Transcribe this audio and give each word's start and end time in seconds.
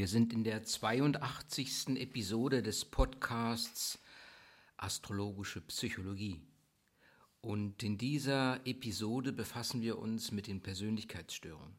wir 0.00 0.08
sind 0.08 0.32
in 0.32 0.44
der 0.44 0.64
82. 0.64 1.88
Episode 1.98 2.62
des 2.62 2.86
Podcasts 2.86 3.98
Astrologische 4.78 5.60
Psychologie. 5.60 6.40
Und 7.42 7.82
in 7.82 7.98
dieser 7.98 8.66
Episode 8.66 9.30
befassen 9.30 9.82
wir 9.82 9.98
uns 9.98 10.32
mit 10.32 10.46
den 10.46 10.62
Persönlichkeitsstörungen. 10.62 11.74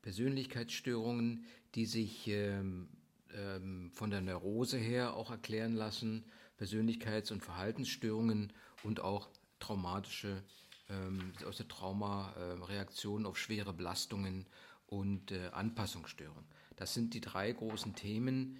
Persönlichkeitsstörungen, 0.00 1.44
die 1.74 1.86
sich 1.86 2.28
ähm, 2.28 2.88
ähm, 3.34 3.90
von 3.94 4.10
der 4.10 4.20
Neurose 4.20 4.78
her 4.78 5.14
auch 5.14 5.32
erklären 5.32 5.74
lassen, 5.74 6.24
Persönlichkeits- 6.56 7.32
und 7.32 7.42
Verhaltensstörungen 7.42 8.52
und 8.84 9.00
auch 9.00 9.28
traumatische, 9.58 10.44
ähm, 10.88 11.32
aus 11.44 11.56
der 11.56 11.66
Trauma, 11.66 12.32
äh, 12.38 13.24
auf 13.26 13.36
schwere 13.36 13.72
Belastungen 13.72 14.46
und 14.86 15.32
äh, 15.32 15.48
Anpassungsstörungen. 15.48 16.44
Das 16.80 16.94
sind 16.94 17.12
die 17.12 17.20
drei 17.20 17.52
großen 17.52 17.94
Themen, 17.94 18.56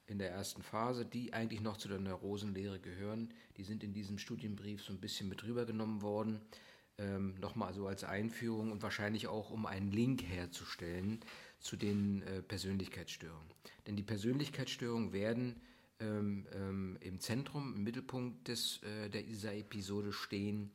in 0.08 0.18
der 0.18 0.30
ersten 0.30 0.62
Phase, 0.62 1.04
die 1.04 1.34
eigentlich 1.34 1.60
noch 1.60 1.76
zu 1.76 1.88
der 1.88 1.98
Neurosenlehre 1.98 2.80
gehören, 2.80 3.32
die 3.58 3.64
sind 3.64 3.84
in 3.84 3.92
diesem 3.92 4.18
Studienbrief 4.18 4.82
so 4.82 4.92
ein 4.92 5.00
bisschen 5.00 5.28
mit 5.28 5.44
rübergenommen 5.44 6.00
worden. 6.00 6.40
Ähm, 6.96 7.34
Nochmal 7.40 7.74
so 7.74 7.86
als 7.86 8.04
Einführung 8.04 8.72
und 8.72 8.82
wahrscheinlich 8.82 9.28
auch, 9.28 9.50
um 9.50 9.66
einen 9.66 9.92
Link 9.92 10.22
herzustellen 10.22 11.20
zu 11.60 11.76
den 11.76 12.22
äh, 12.22 12.42
Persönlichkeitsstörungen. 12.42 13.50
Denn 13.86 13.96
die 13.96 14.02
Persönlichkeitsstörungen 14.02 15.12
werden 15.12 15.60
ähm, 16.00 16.46
ähm, 16.52 16.96
im 17.00 17.20
Zentrum, 17.20 17.74
im 17.74 17.82
Mittelpunkt 17.82 18.48
des, 18.48 18.80
äh, 18.82 19.08
dieser 19.10 19.54
Episode 19.54 20.12
stehen. 20.12 20.70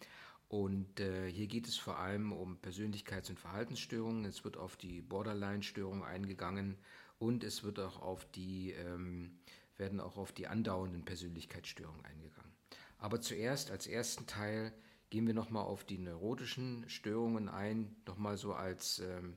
Und 0.50 1.00
äh, 1.00 1.32
hier 1.32 1.48
geht 1.48 1.68
es 1.68 1.78
vor 1.78 1.98
allem 1.98 2.32
um 2.32 2.58
Persönlichkeits- 2.62 3.30
und 3.30 3.40
Verhaltensstörungen. 3.40 4.26
Es 4.26 4.44
wird 4.44 4.58
auf 4.58 4.78
die 4.78 5.02
Borderline-Störung 5.02 6.04
eingegangen 6.04 6.78
und 7.18 7.44
es 7.44 7.64
wird 7.64 7.80
auch 7.80 8.02
auf 8.02 8.30
die, 8.32 8.72
ähm, 8.72 9.32
werden 9.78 10.00
auch 10.00 10.18
auf 10.18 10.32
die 10.32 10.48
andauernden 10.48 11.06
Persönlichkeitsstörungen 11.06 12.06
eingegangen. 12.06 12.52
Aber 13.00 13.20
zuerst, 13.20 13.72
als 13.72 13.88
ersten 13.88 14.28
Teil, 14.28 14.74
gehen 15.10 15.28
wir 15.28 15.34
nochmal 15.34 15.64
auf 15.64 15.84
die 15.84 15.98
neurotischen 15.98 16.88
Störungen 16.88 17.50
ein, 17.50 17.96
nochmal 18.08 18.38
so 18.38 18.54
als 18.54 19.00
ähm, 19.00 19.36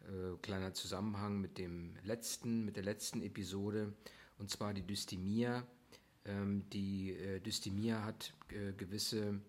äh, 0.00 0.36
kleiner 0.42 0.74
Zusammenhang 0.74 1.40
mit 1.40 1.58
dem 1.58 1.96
letzten, 2.02 2.64
mit 2.64 2.76
der 2.76 2.82
letzten 2.82 3.22
Episode 3.22 3.92
und 4.42 4.50
zwar 4.50 4.74
die 4.74 4.82
Dysthymia. 4.82 5.64
Ähm, 6.24 6.68
die 6.70 7.12
äh, 7.12 7.38
Dysthymia 7.38 8.04
hat 8.04 8.34
äh, 8.48 8.72
gewisse 8.72 9.40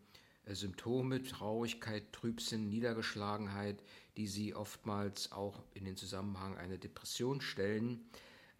äh, 0.45 0.53
Symptome, 0.53 1.23
Traurigkeit, 1.23 2.13
Trübsinn, 2.13 2.69
Niedergeschlagenheit, 2.69 3.83
die 4.17 4.27
sie 4.27 4.53
oftmals 4.53 5.31
auch 5.31 5.63
in 5.73 5.85
den 5.85 5.97
Zusammenhang 5.97 6.55
einer 6.57 6.77
Depression 6.77 7.41
stellen. 7.41 8.01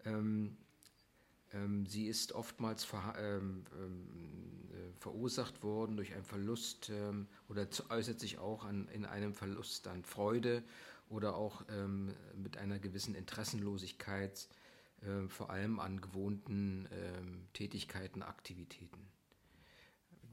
Ähm, 0.04 0.56
ähm, 1.52 1.86
sie 1.86 2.08
ist 2.08 2.32
oftmals 2.32 2.82
ver, 2.82 3.14
ähm, 3.16 3.64
ähm 3.80 4.08
äh, 4.72 4.92
verursacht 4.98 5.62
worden 5.62 5.96
durch 5.96 6.14
einen 6.14 6.24
Verlust 6.24 6.90
ähm, 6.90 7.28
oder 7.48 7.68
äußert 7.90 8.18
sich 8.18 8.38
auch 8.38 8.64
an, 8.64 8.88
in 8.88 9.04
einem 9.04 9.34
Verlust 9.34 9.86
an 9.86 10.02
Freude 10.02 10.64
oder 11.08 11.36
auch 11.36 11.62
mit 12.34 12.56
einer 12.56 12.78
gewissen 12.78 13.14
Interessenlosigkeit 13.14 14.48
äh, 15.04 15.28
vor 15.28 15.50
allem 15.50 15.80
an 15.80 16.00
gewohnten 16.00 16.86
äh, 16.86 17.52
Tätigkeiten, 17.52 18.22
Aktivitäten. 18.22 19.08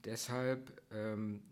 Deshalb 0.03 0.81
ähm, 0.91 1.43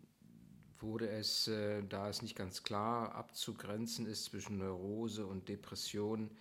wurde 0.79 1.09
es, 1.09 1.47
äh, 1.47 1.83
da 1.83 2.09
es 2.09 2.21
nicht 2.21 2.35
ganz 2.35 2.63
klar 2.63 3.13
abzugrenzen 3.13 4.05
ist 4.05 4.25
zwischen 4.25 4.57
Neurose 4.57 5.25
und 5.25 5.49
Depression, 5.49 6.31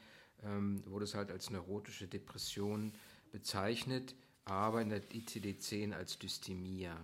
ähm, 0.43 0.83
wurde 0.87 1.05
es 1.05 1.15
halt 1.15 1.31
als 1.31 1.51
neurotische 1.51 2.07
Depression 2.07 2.93
bezeichnet, 3.33 4.15
aber 4.45 4.81
in 4.81 4.89
der 4.91 5.03
ICD-10 5.03 5.93
als 5.93 6.19
Dysthymia. 6.19 6.97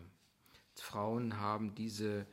Frauen 0.76 1.38
haben 1.38 1.74
diese 1.74 2.26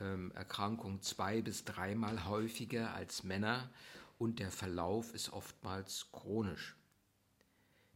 ähm, 0.00 0.32
Erkrankung 0.32 1.02
zwei 1.02 1.42
bis 1.42 1.64
dreimal 1.64 2.26
häufiger 2.26 2.94
als 2.94 3.24
Männer 3.24 3.70
und 4.18 4.38
der 4.38 4.50
Verlauf 4.50 5.12
ist 5.14 5.32
oftmals 5.32 6.06
chronisch. 6.12 6.76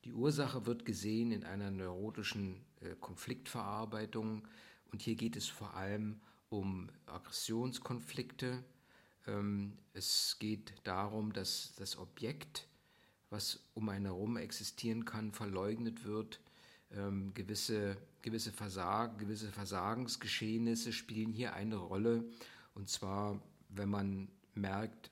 Die 0.05 0.13
Ursache 0.13 0.67
wird 0.67 0.85
gesehen 0.85 1.33
in 1.33 1.45
einer 1.45 1.71
neurotischen 1.71 2.65
äh, 2.81 2.95
Konfliktverarbeitung 3.01 4.47
und 4.93 5.03
hier 5.03 5.17
geht 5.17 5.37
es 5.37 5.49
vor 5.49 5.75
allem 5.75 6.21
um 6.51 6.89
Aggressionskonflikte. 7.07 8.63
Ähm, 9.27 9.77
es 9.93 10.37
geht 10.39 10.75
darum, 10.85 11.33
dass 11.33 11.75
das 11.77 11.99
Objekt, 11.99 12.69
was 13.31 13.61
um 13.75 13.89
einen 13.89 14.07
herum 14.07 14.37
existieren 14.37 15.05
kann, 15.05 15.33
verleugnet 15.33 16.05
wird. 16.05 16.41
Ähm, 16.93 17.35
gewisse, 17.35 17.97
gewisse, 18.23 18.53
Versagen, 18.53 19.19
gewisse 19.19 19.51
Versagensgeschehnisse 19.51 20.93
spielen 20.93 21.33
hier 21.33 21.55
eine 21.55 21.77
Rolle. 21.77 22.25
Und 22.75 22.89
zwar, 22.89 23.43
wenn 23.69 23.91
man 23.91 24.29
merkt, 24.55 25.11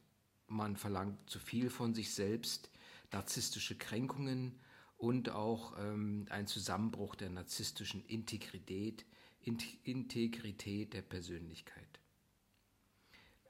man 0.48 0.76
verlangt 0.76 1.18
zu 1.28 1.38
viel 1.38 1.70
von 1.70 1.92
sich 1.92 2.14
selbst, 2.14 2.70
narzisstische 3.12 3.76
Kränkungen, 3.76 4.58
und 4.96 5.30
auch 5.30 5.78
ähm, 5.78 6.26
ein 6.30 6.46
Zusammenbruch 6.46 7.14
der 7.14 7.30
narzisstischen 7.30 8.04
Integrität, 8.06 9.04
Integrität 9.42 10.94
der 10.94 11.02
Persönlichkeit. 11.02 12.00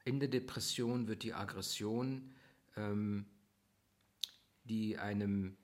In 0.05 0.19
der 0.19 0.29
Depression 0.29 1.07
wird 1.07 1.23
die 1.23 1.33
Aggression, 1.33 2.33
ähm, 2.75 3.25
die 4.63 4.97
einem 4.97 5.57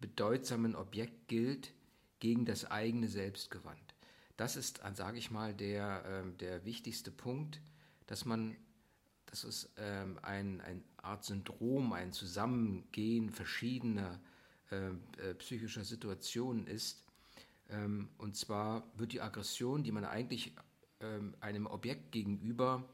bedeutsamen 0.00 0.76
Objekt 0.76 1.28
gilt, 1.28 1.72
gegen 2.18 2.44
das 2.44 2.70
eigene 2.70 3.08
Selbst 3.08 3.50
gewandt. 3.50 3.94
Das 4.36 4.56
ist, 4.56 4.80
sage 4.94 5.18
ich 5.18 5.30
mal, 5.30 5.54
der, 5.54 6.04
äh, 6.04 6.38
der 6.38 6.64
wichtigste 6.64 7.10
Punkt, 7.10 7.60
dass 8.06 8.24
man, 8.24 8.56
das 9.26 9.44
ist 9.44 9.70
ähm, 9.76 10.18
ein, 10.22 10.60
eine 10.60 10.82
Art 10.98 11.24
Syndrom, 11.24 11.92
ein 11.92 12.12
Zusammengehen 12.12 13.30
verschiedener 13.30 14.20
äh, 14.72 14.88
äh, 15.20 15.34
psychischer 15.34 15.84
Situationen 15.84 16.66
ist. 16.66 17.04
Ähm, 17.68 18.08
und 18.16 18.36
zwar 18.36 18.90
wird 18.96 19.12
die 19.12 19.20
Aggression, 19.20 19.84
die 19.84 19.92
man 19.92 20.06
eigentlich 20.06 20.52
ähm, 21.00 21.34
einem 21.40 21.66
Objekt 21.66 22.10
gegenüber 22.10 22.88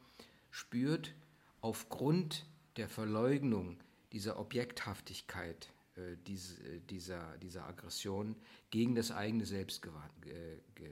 spürt, 0.50 1.14
aufgrund 1.60 2.46
der 2.76 2.88
Verleugnung 2.88 3.78
dieser 4.12 4.40
Objekthaftigkeit 4.40 5.68
äh, 5.94 6.16
diese, 6.26 6.60
äh, 6.64 6.80
dieser, 6.80 7.38
dieser 7.38 7.66
Aggression 7.66 8.34
gegen 8.70 8.96
das 8.96 9.12
eigene 9.12 9.46
Selbst 9.46 9.86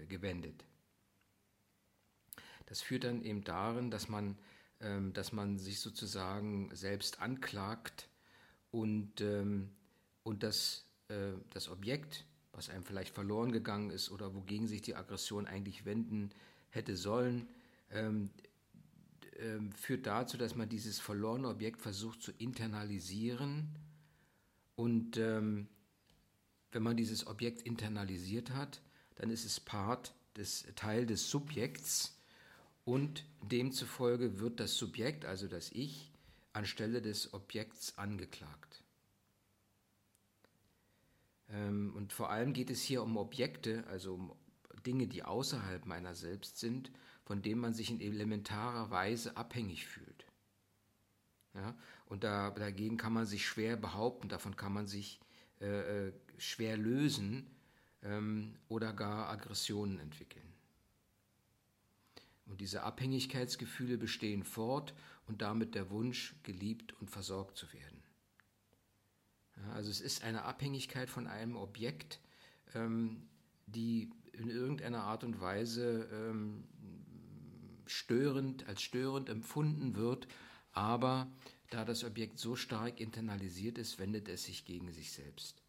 gewendet. 0.08 0.64
Das 2.66 2.80
führt 2.80 3.04
dann 3.04 3.22
eben 3.22 3.42
darin, 3.42 3.90
dass 3.90 4.08
man, 4.08 4.38
ähm, 4.80 5.12
dass 5.12 5.32
man 5.32 5.58
sich 5.58 5.80
sozusagen 5.80 6.74
selbst 6.74 7.20
anklagt 7.20 8.08
und 8.70 9.20
ähm, 9.20 9.70
und 10.26 10.42
das, 10.42 10.84
äh, 11.08 11.34
das 11.50 11.68
Objekt, 11.68 12.24
was 12.50 12.68
einem 12.68 12.82
vielleicht 12.82 13.14
verloren 13.14 13.52
gegangen 13.52 13.90
ist 13.90 14.10
oder 14.10 14.34
wogegen 14.34 14.66
sich 14.66 14.82
die 14.82 14.96
Aggression 14.96 15.46
eigentlich 15.46 15.84
wenden 15.84 16.30
hätte 16.70 16.96
sollen, 16.96 17.46
ähm, 17.92 18.30
äh, 19.36 19.60
führt 19.76 20.06
dazu, 20.06 20.36
dass 20.36 20.56
man 20.56 20.68
dieses 20.68 20.98
verlorene 20.98 21.48
Objekt 21.48 21.80
versucht 21.80 22.22
zu 22.22 22.32
internalisieren. 22.38 23.68
Und 24.74 25.16
ähm, 25.16 25.68
wenn 26.72 26.82
man 26.82 26.96
dieses 26.96 27.28
Objekt 27.28 27.62
internalisiert 27.62 28.50
hat, 28.50 28.82
dann 29.14 29.30
ist 29.30 29.44
es 29.44 29.60
Part 29.60 30.12
des 30.36 30.66
Teil 30.74 31.06
des 31.06 31.30
Subjekts 31.30 32.18
und 32.84 33.24
demzufolge 33.42 34.40
wird 34.40 34.58
das 34.58 34.76
Subjekt, 34.76 35.24
also 35.24 35.46
das 35.46 35.70
Ich, 35.70 36.10
anstelle 36.52 37.00
des 37.00 37.32
Objekts 37.32 37.96
angeklagt. 37.96 38.82
Ähm, 41.50 41.92
und 41.94 42.12
vor 42.12 42.30
allem 42.30 42.52
geht 42.52 42.70
es 42.70 42.82
hier 42.82 43.02
um 43.02 43.16
Objekte, 43.16 43.84
also 43.88 44.14
um 44.14 44.32
Dinge, 44.86 45.06
die 45.06 45.22
außerhalb 45.22 45.86
meiner 45.86 46.14
selbst 46.14 46.58
sind, 46.58 46.90
von 47.24 47.42
denen 47.42 47.60
man 47.60 47.74
sich 47.74 47.90
in 47.90 48.00
elementarer 48.00 48.90
Weise 48.90 49.36
abhängig 49.36 49.86
fühlt. 49.86 50.26
Ja? 51.54 51.76
Und 52.06 52.24
da, 52.24 52.50
dagegen 52.50 52.96
kann 52.96 53.12
man 53.12 53.26
sich 53.26 53.46
schwer 53.46 53.76
behaupten, 53.76 54.28
davon 54.28 54.56
kann 54.56 54.72
man 54.72 54.86
sich 54.86 55.20
äh, 55.60 56.06
äh 56.06 56.12
schwer 56.38 56.76
lösen 56.76 57.46
ähm, 58.02 58.56
oder 58.68 58.92
gar 58.92 59.30
Aggressionen 59.30 59.98
entwickeln. 59.98 60.46
Und 62.44 62.60
diese 62.60 62.82
Abhängigkeitsgefühle 62.82 63.98
bestehen 63.98 64.44
fort 64.44 64.94
und 65.26 65.42
damit 65.42 65.74
der 65.74 65.90
Wunsch, 65.90 66.36
geliebt 66.42 66.94
und 67.00 67.10
versorgt 67.10 67.56
zu 67.56 67.72
werden. 67.72 67.95
Ja, 69.56 69.72
also 69.72 69.90
es 69.90 70.00
ist 70.00 70.22
eine 70.22 70.44
Abhängigkeit 70.44 71.10
von 71.10 71.26
einem 71.26 71.56
Objekt, 71.56 72.20
ähm, 72.74 73.28
die 73.66 74.10
in 74.32 74.50
irgendeiner 74.50 75.02
Art 75.02 75.24
und 75.24 75.40
Weise 75.40 76.08
ähm, 76.12 76.64
störend, 77.86 78.66
als 78.68 78.82
störend 78.82 79.28
empfunden 79.28 79.96
wird, 79.96 80.28
aber 80.72 81.30
da 81.70 81.84
das 81.84 82.04
Objekt 82.04 82.38
so 82.38 82.54
stark 82.54 83.00
internalisiert 83.00 83.78
ist, 83.78 83.98
wendet 83.98 84.28
es 84.28 84.44
sich 84.44 84.64
gegen 84.64 84.92
sich 84.92 85.12
selbst. 85.12 85.62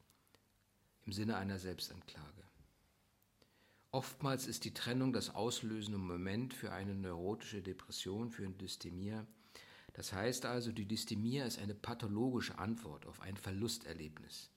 Im 1.05 1.13
Sinne 1.13 1.37
einer 1.37 1.59
Selbstanklage. 1.59 2.43
Oftmals 3.91 4.47
ist 4.47 4.65
die 4.65 4.73
Trennung 4.73 5.13
das 5.13 5.33
auslösende 5.33 5.97
Moment 5.97 6.53
für 6.53 6.71
eine 6.71 6.93
neurotische 6.93 7.61
Depression, 7.61 8.29
für 8.29 8.43
ein 8.43 8.57
Dysthemia. 8.57 9.25
Das 9.97 10.13
heißt 10.13 10.45
also, 10.45 10.71
die 10.71 10.85
Dysthemia 10.85 11.45
ist 11.45 11.59
eine 11.59 11.75
pathologische 11.75 12.57
Antwort 12.57 13.05
auf 13.05 13.19
ein 13.19 13.35
Verlusterlebnis, 13.35 14.49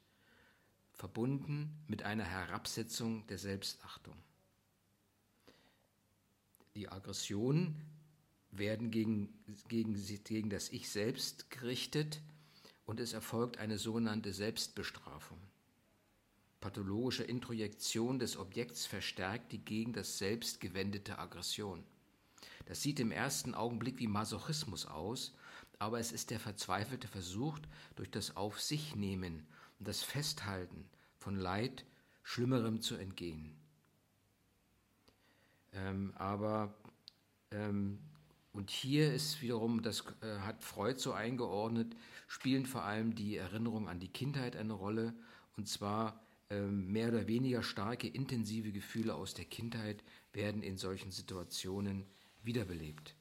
verbunden 0.92 1.76
mit 1.88 2.04
einer 2.04 2.24
Herabsetzung 2.24 3.26
der 3.26 3.38
Selbstachtung. 3.38 4.14
Die 6.76 6.88
Aggressionen 6.88 7.74
werden 8.52 8.92
gegen, 8.92 9.28
gegen, 9.66 9.94
gegen 10.22 10.50
das 10.50 10.68
Ich 10.68 10.88
selbst 10.88 11.50
gerichtet 11.50 12.20
und 12.86 13.00
es 13.00 13.14
erfolgt 13.14 13.58
eine 13.58 13.78
sogenannte 13.78 14.32
Selbstbestrafung 14.32 15.40
pathologische 16.60 17.24
Introjektion 17.24 18.18
des 18.18 18.36
Objekts 18.36 18.86
verstärkt 18.86 19.52
die 19.52 19.64
gegen 19.64 19.92
das 19.92 20.18
Selbst 20.18 20.60
gewendete 20.60 21.18
Aggression. 21.18 21.82
Das 22.66 22.82
sieht 22.82 23.00
im 23.00 23.10
ersten 23.10 23.54
Augenblick 23.54 23.98
wie 23.98 24.06
Masochismus 24.06 24.86
aus, 24.86 25.34
aber 25.78 25.98
es 25.98 26.12
ist 26.12 26.30
der 26.30 26.40
verzweifelte 26.40 27.08
Versuch, 27.08 27.58
durch 27.96 28.10
das 28.10 28.36
Auf 28.36 28.60
sich 28.60 28.94
nehmen 28.94 29.46
und 29.78 29.88
das 29.88 30.02
Festhalten 30.02 30.88
von 31.18 31.36
Leid 31.36 31.84
Schlimmerem 32.22 32.80
zu 32.80 32.96
entgehen. 32.96 33.56
Ähm, 35.72 36.12
aber 36.16 36.74
ähm, 37.50 37.98
und 38.52 38.70
hier 38.70 39.12
ist 39.12 39.42
wiederum, 39.42 39.82
das 39.82 40.04
äh, 40.22 40.38
hat 40.40 40.62
Freud 40.62 40.98
so 40.98 41.12
eingeordnet, 41.12 41.94
spielen 42.26 42.66
vor 42.66 42.82
allem 42.82 43.14
die 43.14 43.36
Erinnerungen 43.36 43.88
an 43.88 44.00
die 44.00 44.12
Kindheit 44.12 44.56
eine 44.56 44.72
Rolle, 44.72 45.14
und 45.56 45.68
zwar 45.68 46.20
ähm, 46.50 46.90
mehr 46.90 47.08
oder 47.08 47.28
weniger 47.28 47.62
starke, 47.62 48.08
intensive 48.08 48.72
Gefühle 48.72 49.14
aus 49.14 49.34
der 49.34 49.44
Kindheit 49.44 50.02
werden 50.32 50.62
in 50.62 50.76
solchen 50.76 51.12
Situationen 51.12 52.06
wiederbelebt. 52.42 53.14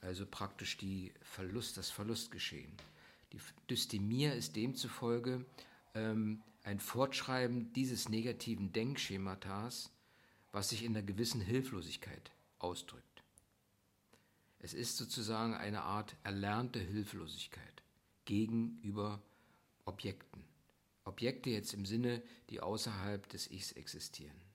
Also 0.00 0.26
praktisch 0.26 0.76
die 0.76 1.12
Verlust, 1.22 1.76
das 1.76 1.90
Verlustgeschehen. 1.90 2.72
Die 3.32 3.40
Dysthemie 3.68 4.26
ist 4.26 4.56
demzufolge 4.56 5.44
ähm, 5.94 6.42
ein 6.62 6.80
Fortschreiben 6.80 7.72
dieses 7.72 8.08
negativen 8.08 8.72
Denkschematas, 8.72 9.90
was 10.52 10.70
sich 10.70 10.84
in 10.84 10.96
einer 10.96 11.06
gewissen 11.06 11.40
Hilflosigkeit 11.40 12.30
ausdrückt. 12.58 13.22
Es 14.58 14.74
ist 14.74 14.96
sozusagen 14.96 15.54
eine 15.54 15.82
Art 15.82 16.16
erlernte 16.24 16.80
Hilflosigkeit 16.80 17.82
gegenüber 18.24 19.22
Objekten. 19.84 20.44
Objekte 21.04 21.50
jetzt 21.50 21.72
im 21.72 21.86
Sinne, 21.86 22.22
die 22.50 22.60
außerhalb 22.60 23.28
des 23.28 23.50
Ichs 23.50 23.72
existieren. 23.72 24.45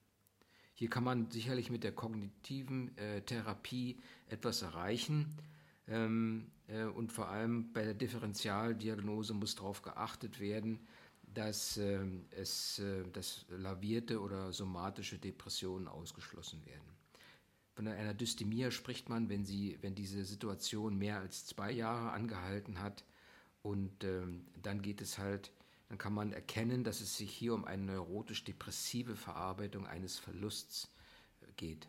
Hier 0.82 0.90
kann 0.90 1.04
man 1.04 1.30
sicherlich 1.30 1.70
mit 1.70 1.84
der 1.84 1.92
kognitiven 1.92 2.98
äh, 2.98 3.20
Therapie 3.20 4.00
etwas 4.28 4.62
erreichen. 4.62 5.32
Ähm, 5.86 6.50
äh, 6.66 6.86
und 6.86 7.12
vor 7.12 7.28
allem 7.28 7.72
bei 7.72 7.84
der 7.84 7.94
Differentialdiagnose 7.94 9.32
muss 9.32 9.54
darauf 9.54 9.82
geachtet 9.82 10.40
werden, 10.40 10.80
dass, 11.22 11.76
äh, 11.76 12.00
es, 12.32 12.80
äh, 12.80 13.04
dass 13.12 13.46
lavierte 13.48 14.20
oder 14.20 14.52
somatische 14.52 15.18
Depressionen 15.18 15.86
ausgeschlossen 15.86 16.66
werden. 16.66 16.96
Von 17.76 17.86
einer 17.86 18.12
Dysthemie 18.12 18.68
spricht 18.72 19.08
man, 19.08 19.28
wenn, 19.28 19.44
sie, 19.44 19.78
wenn 19.82 19.94
diese 19.94 20.24
Situation 20.24 20.98
mehr 20.98 21.20
als 21.20 21.46
zwei 21.46 21.70
Jahre 21.70 22.10
angehalten 22.10 22.80
hat. 22.80 23.04
Und 23.62 24.02
ähm, 24.02 24.46
dann 24.60 24.82
geht 24.82 25.00
es 25.00 25.16
halt 25.16 25.52
dann 25.92 25.98
kann 25.98 26.14
man 26.14 26.32
erkennen, 26.32 26.84
dass 26.84 27.02
es 27.02 27.18
sich 27.18 27.30
hier 27.30 27.52
um 27.52 27.66
eine 27.66 27.82
neurotisch-depressive 27.82 29.14
Verarbeitung 29.14 29.86
eines 29.86 30.18
Verlusts 30.18 30.90
äh, 31.42 31.52
geht. 31.58 31.86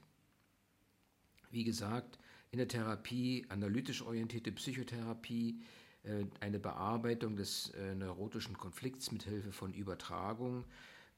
Wie 1.52 1.64
gesagt, 1.64 2.20
in 2.52 2.58
der 2.58 2.68
Therapie, 2.68 3.46
analytisch 3.48 4.02
orientierte 4.02 4.52
Psychotherapie, 4.52 5.62
äh, 6.04 6.26
eine 6.42 6.60
Bearbeitung 6.60 7.38
des 7.38 7.70
äh, 7.70 7.96
neurotischen 7.96 8.58
Konflikts 8.58 9.10
mit 9.14 9.24
Hilfe 9.24 9.54
von 9.54 9.74
Übertragung, 9.74 10.66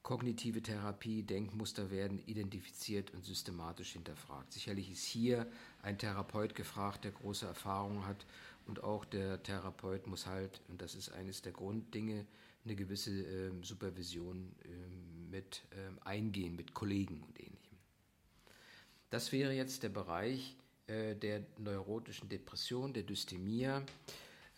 kognitive 0.04 0.62
Therapie, 0.62 1.24
Denkmuster 1.24 1.90
werden 1.90 2.20
identifiziert 2.26 3.12
und 3.14 3.24
systematisch 3.24 3.94
hinterfragt. 3.94 4.52
Sicherlich 4.52 4.92
ist 4.92 5.02
hier 5.02 5.50
ein 5.82 5.98
Therapeut 5.98 6.54
gefragt, 6.54 7.02
der 7.02 7.10
große 7.10 7.46
Erfahrung 7.46 8.06
hat 8.06 8.26
und 8.68 8.84
auch 8.84 9.04
der 9.04 9.42
Therapeut 9.42 10.06
muss 10.06 10.26
halt, 10.26 10.60
und 10.68 10.80
das 10.80 10.94
ist 10.94 11.10
eines 11.10 11.42
der 11.42 11.50
Grunddinge, 11.50 12.26
eine 12.66 12.76
gewisse 12.76 13.10
äh, 13.10 13.50
Supervision 13.62 14.52
äh, 14.64 15.30
mit 15.30 15.62
äh, 15.70 16.06
eingehen, 16.06 16.56
mit 16.56 16.74
Kollegen 16.74 17.22
und 17.22 17.38
ähnlichem. 17.38 17.78
Das 19.10 19.32
wäre 19.32 19.52
jetzt 19.52 19.82
der 19.82 19.88
Bereich 19.88 20.56
äh, 20.88 21.14
der 21.14 21.46
neurotischen 21.58 22.28
Depression, 22.28 22.92
der 22.92 23.04
Dysthemia. 23.04 23.82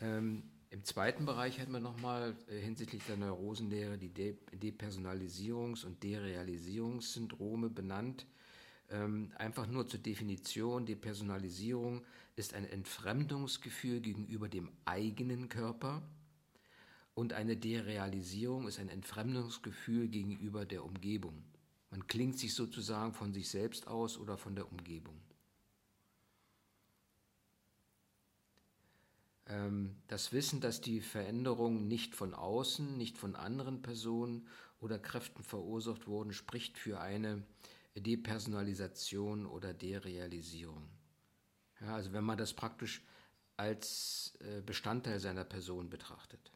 Ähm, 0.01 0.43
Im 0.71 0.85
zweiten 0.85 1.27
Bereich 1.27 1.61
hat 1.61 1.69
man 1.69 1.83
nochmal 1.83 2.35
äh, 2.49 2.59
hinsichtlich 2.59 3.03
der 3.05 3.19
Neurosenlehre 3.19 3.99
die 3.99 4.09
De 4.09 4.37
Depersonalisierungs- 4.55 5.85
und 5.85 6.03
Derealisierungssyndrome 6.03 7.69
benannt. 7.69 8.27
Ähm, 8.91 9.33
einfach 9.37 9.67
nur 9.67 9.87
zur 9.87 10.01
Definition, 10.01 10.87
Depersonalisierung 10.87 12.05
ist 12.37 12.55
ein 12.55 12.65
Entfremdungsgefühl 12.65 14.01
gegenüber 14.01 14.49
dem 14.49 14.71
eigenen 14.87 15.51
Körper 15.51 16.03
und 17.19 17.33
eine 17.33 17.57
Derealisierung 17.57 18.69
ist 18.69 18.79
ein 18.79 18.89
Entfremdungsgefühl 18.89 20.07
gegenüber 20.07 20.65
der 20.65 20.85
Umgebung. 20.85 21.43
Man 21.91 22.07
klingt 22.07 22.39
sich 22.39 22.55
sozusagen 22.55 23.13
von 23.13 23.33
sich 23.33 23.49
selbst 23.49 23.89
aus 23.89 24.17
oder 24.17 24.39
von 24.39 24.55
der 24.55 24.71
Umgebung. 24.71 25.21
Ähm, 29.47 29.97
das 30.07 30.33
Wissen, 30.33 30.61
dass 30.61 30.81
die 30.81 31.01
Veränderungen 31.01 31.89
nicht 31.89 32.15
von 32.15 32.35
außen, 32.35 32.97
nicht 32.97 33.19
von 33.19 33.35
anderen 33.35 33.83
Personen 33.83 34.47
oder 34.79 35.01
Kräften 35.01 35.43
verursacht 35.43 36.07
wurden, 36.07 36.33
spricht 36.33 36.79
für 36.79 37.01
eine 37.01 37.43
Depersonalisation 37.97 39.45
oder 39.45 39.75
Derealisierung. 39.75 40.89
Ja, 41.81 41.97
also 41.97 42.13
wenn 42.13 42.23
man 42.23 42.39
das 42.39 42.55
praktisch 42.55 43.03
als 43.57 44.39
äh, 44.39 44.61
Bestandteil 44.61 45.19
seiner 45.19 45.45
Person 45.45 45.91
betrachtet. 45.91 46.53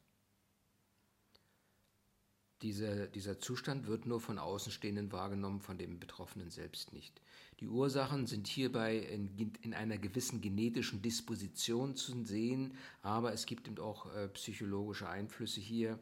Diese, 2.63 3.09
dieser 3.09 3.39
Zustand 3.41 3.89
wird 3.89 4.07
nur 4.07 4.21
von 4.21 4.39
Außenstehenden 4.39 5.11
wahrgenommen, 5.11 5.61
von 5.61 5.79
dem 5.79 5.99
Betroffenen 5.99 6.51
selbst 6.51 6.93
nicht. 6.93 7.21
Die 7.59 7.69
Ursachen 7.69 8.27
sind 8.27 8.47
hierbei 8.47 8.99
in, 8.99 9.53
in 9.63 9.75
einer 9.75 9.99
gewissen 9.99 10.41
genetischen 10.41 11.03
Disposition 11.03 11.97
zu 11.97 12.25
sehen, 12.25 12.75
aber 13.03 13.33
es 13.33 13.47
gibt 13.47 13.67
eben 13.67 13.79
auch 13.79 14.13
äh, 14.15 14.29
psychologische 14.29 15.09
Einflüsse 15.09 15.61
hier 15.61 15.99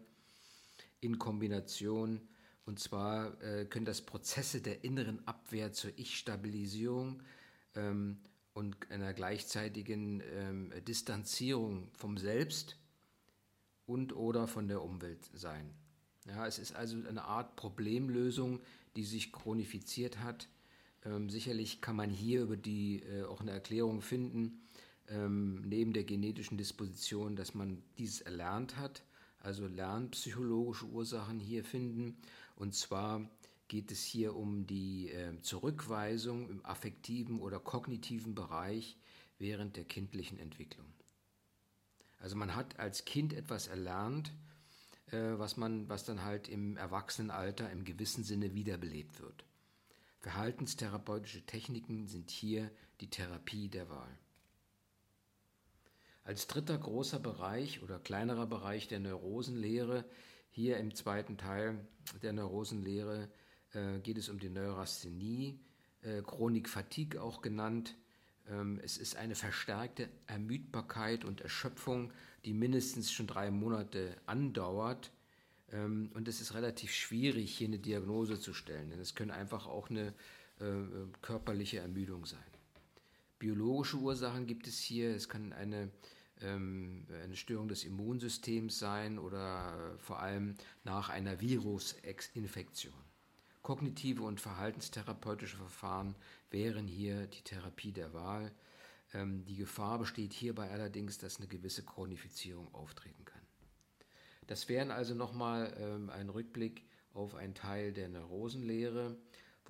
in 1.00 1.19
Kombination. 1.19 2.21
Und 2.67 2.79
zwar 2.79 3.43
äh, 3.43 3.64
können 3.64 3.87
das 3.87 4.02
Prozesse 4.02 4.61
der 4.61 4.85
inneren 4.85 5.26
Abwehr 5.26 5.73
zur 5.73 5.90
Ich-Stabilisierung 5.97 7.23
ähm, 7.75 8.19
und 8.52 8.90
einer 8.90 9.14
gleichzeitigen 9.14 10.23
ähm, 10.33 10.73
Distanzierung 10.87 11.88
vom 11.95 12.19
Selbst 12.19 12.76
und 13.87 14.14
oder 14.14 14.47
von 14.47 14.69
der 14.69 14.83
Umwelt 14.83 15.31
sein. 15.33 15.75
Ja, 16.30 16.46
es 16.46 16.58
ist 16.58 16.76
also 16.76 16.96
eine 17.08 17.25
Art 17.25 17.56
Problemlösung, 17.56 18.60
die 18.94 19.04
sich 19.04 19.32
chronifiziert 19.32 20.20
hat. 20.20 20.49
Ähm, 21.04 21.28
sicherlich 21.28 21.80
kann 21.80 21.96
man 21.96 22.10
hier 22.10 22.42
über 22.42 22.56
die 22.56 23.02
äh, 23.02 23.25
auch 23.25 23.40
eine 23.40 23.50
Erklärung 23.50 24.00
finden, 24.00 24.62
ähm, 25.08 25.62
neben 25.62 25.92
der 25.92 26.04
genetischen 26.04 26.56
Disposition, 26.56 27.34
dass 27.34 27.54
man 27.54 27.82
dieses 27.99 28.20
erlernt 28.20 28.76
hat, 28.76 29.02
also 29.40 29.66
lernpsychologische 29.66 30.87
Ursachen 30.87 31.40
hier 31.40 31.64
finden. 31.64 32.16
Und 32.54 32.75
zwar 32.75 33.28
geht 33.66 33.90
es 33.90 34.04
hier 34.04 34.37
um 34.37 34.66
die 34.66 35.10
äh, 35.10 35.40
Zurückweisung 35.42 36.49
im 36.49 36.64
affektiven 36.64 37.40
oder 37.40 37.58
kognitiven 37.58 38.34
Bereich 38.34 38.96
während 39.38 39.76
der 39.76 39.84
kindlichen 39.84 40.38
Entwicklung. 40.38 40.87
Also 42.18 42.37
man 42.37 42.54
hat 42.54 42.78
als 42.78 43.04
Kind 43.04 43.32
etwas 43.32 43.66
erlernt, 43.66 44.32
äh, 45.12 45.38
was, 45.38 45.57
man, 45.57 45.88
was 45.88 46.05
dann 46.05 46.25
halt 46.25 46.49
im 46.49 46.76
Erwachsenenalter 46.76 47.71
im 47.71 47.85
gewissen 47.85 48.25
Sinne 48.25 48.55
wiederbelebt 48.55 49.21
wird. 49.21 49.45
Verhaltenstherapeutische 50.21 51.47
Techniken 51.47 52.07
sind 52.07 52.31
hier 52.31 52.71
die 53.00 53.09
Therapie 53.09 53.69
der 53.69 53.88
Wahl. 53.88 54.19
Als 56.25 56.47
dritter 56.47 56.76
großer 56.76 57.19
Bereich 57.19 57.83
oder 57.83 57.99
kleinerer 57.99 58.47
Bereich 58.47 58.87
der 58.87 59.00
Neurosenlehre, 59.00 60.05
hier 60.50 60.76
im 60.76 60.95
zweiten 60.95 61.38
Teil 61.38 61.79
der 62.23 62.33
Neurosenlehre, 62.33 63.29
äh, 63.73 63.99
geht 64.00 64.19
es 64.19 64.29
um 64.29 64.38
die 64.38 64.50
Neurasthenie, 64.50 65.59
äh, 66.02 66.23
Chronik 66.23 66.69
Fatigue 66.69 67.21
auch 67.21 67.40
genannt. 67.40 67.97
Ähm, 68.49 68.79
es 68.83 68.99
ist 68.99 69.17
eine 69.17 69.35
verstärkte 69.35 70.09
Ermüdbarkeit 70.26 71.25
und 71.25 71.40
Erschöpfung, 71.40 72.12
die 72.44 72.54
mindestens 72.54 73.12
schon 73.12 73.26
drei 73.26 73.50
Monate 73.50 74.16
andauert. 74.26 75.11
Ähm, 75.73 76.11
und 76.14 76.28
es 76.28 76.40
ist 76.40 76.54
relativ 76.54 76.92
schwierig, 76.92 77.56
hier 77.56 77.68
eine 77.68 77.78
Diagnose 77.78 78.40
zu 78.40 78.54
stellen, 78.54 78.90
denn 78.90 79.00
es 79.00 79.14
können 79.14 79.30
einfach 79.30 79.66
auch 79.66 79.90
eine 79.90 80.14
äh, 80.61 80.64
körperliche 81.23 81.78
Ermüdung 81.78 82.26
sein. 82.26 82.40
Biologische 83.38 83.97
Ursachen 83.97 84.47
gibt 84.47 84.66
es 84.66 84.78
hier. 84.78 85.14
Es 85.14 85.28
kann 85.28 85.52
eine, 85.52 85.90
ähm, 86.42 87.06
eine 87.25 87.37
Störung 87.37 87.68
des 87.68 87.85
Immunsystems 87.85 88.78
sein 88.78 89.18
oder 89.18 89.97
vor 89.99 90.20
allem 90.20 90.56
nach 90.85 91.09
einer 91.09 91.40
Virusinfektion. 91.40 92.92
Kognitive 93.62 94.23
und 94.23 94.40
verhaltenstherapeutische 94.40 95.56
Verfahren 95.56 96.14
wären 96.50 96.87
hier 96.87 97.26
die 97.26 97.42
Therapie 97.42 97.92
der 97.92 98.12
Wahl. 98.12 98.52
Ähm, 99.12 99.45
die 99.45 99.57
Gefahr 99.57 99.99
besteht 99.99 100.33
hierbei 100.33 100.71
allerdings, 100.71 101.19
dass 101.19 101.38
eine 101.38 101.49
gewisse 101.49 101.85
Chronifizierung 101.85 102.73
auftreten 102.75 103.25
kann. 103.25 103.43
Das 104.47 104.69
wären 104.69 104.90
also 104.90 105.14
nochmal 105.14 105.75
ähm, 105.79 106.11
ein 106.11 106.29
Rückblick 106.29 106.85
auf 107.12 107.35
einen 107.35 107.55
Teil 107.55 107.93
der 107.93 108.09
Neurosenlehre 108.09 109.17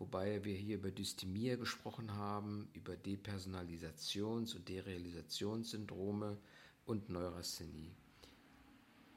wobei 0.01 0.43
wir 0.45 0.55
hier 0.55 0.77
über 0.77 0.91
Dysthymie 0.91 1.57
gesprochen 1.59 2.15
haben, 2.15 2.71
über 2.73 2.95
Depersonalisations- 2.95 4.57
und 4.57 4.67
Derealisationssyndrome 4.69 6.39
und 6.87 7.11
Neurasthenie. 7.11 7.95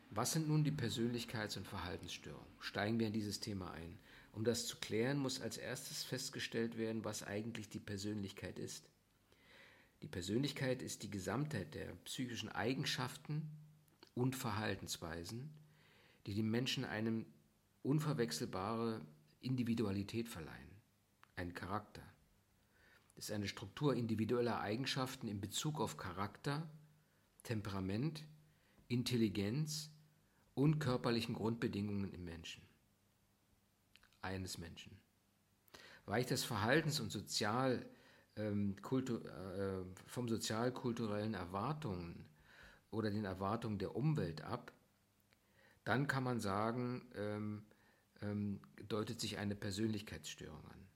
Was 0.10 0.34
sind 0.34 0.50
nun 0.50 0.66
die 0.66 0.72
Persönlichkeits- 0.72 1.58
und 1.58 1.68
Verhaltensstörungen? 1.68 2.52
Steigen 2.60 3.00
wir 3.00 3.08
in 3.08 3.14
dieses 3.14 3.40
Thema 3.40 3.72
ein. 3.72 3.98
Um 4.34 4.44
das 4.44 4.68
zu 4.68 4.78
klären, 4.78 5.18
muss 5.18 5.40
als 5.40 5.58
erstes 5.58 6.04
festgestellt 6.04 6.78
werden, 6.78 7.06
was 7.06 7.24
eigentlich 7.24 7.70
die 7.70 7.80
Persönlichkeit 7.80 8.60
ist. 8.60 8.84
Die 10.04 10.10
Persönlichkeit 10.10 10.82
ist 10.82 11.02
die 11.04 11.10
Gesamtheit 11.10 11.74
der 11.76 11.96
psychischen 12.04 12.50
Eigenschaften 12.50 13.50
und 14.16 14.36
Verhaltensweisen, 14.36 15.50
die 16.28 16.34
dem 16.36 16.52
Menschen 16.52 16.84
eine 16.84 17.26
unverwechselbare 17.84 19.00
Individualität 19.40 20.28
verleihen, 20.28 20.82
einen 21.38 21.54
Charakter. 21.54 22.04
Das 23.16 23.30
ist 23.30 23.32
eine 23.32 23.48
Struktur 23.48 23.96
individueller 23.96 24.60
Eigenschaften 24.60 25.30
in 25.30 25.40
Bezug 25.40 25.80
auf 25.80 25.96
Charakter, 25.96 26.70
Temperament, 27.44 28.26
Intelligenz 28.90 29.90
und 30.54 30.80
körperlichen 30.80 31.34
Grundbedingungen 31.34 32.12
im 32.12 32.26
Menschen. 32.26 32.62
Eines 34.22 34.58
Menschen. 34.58 35.00
Weicht 36.06 36.30
das 36.30 36.44
Verhaltens- 36.44 37.00
und 37.00 37.10
Sozial, 37.10 37.90
ähm, 38.36 38.76
äh, 38.92 39.84
vom 40.08 40.28
sozialkulturellen 40.28 41.34
Erwartungen 41.34 42.26
oder 42.92 43.10
den 43.10 43.26
Erwartungen 43.26 43.80
der 43.80 43.96
Umwelt 43.96 44.42
ab, 44.42 44.72
dann 45.84 46.08
kann 46.08 46.24
man 46.24 46.40
sagen, 46.40 47.02
ähm, 47.16 47.66
ähm, 48.22 48.60
deutet 48.88 49.20
sich 49.20 49.38
eine 49.38 49.56
Persönlichkeitsstörung 49.56 50.66
an. 50.66 50.88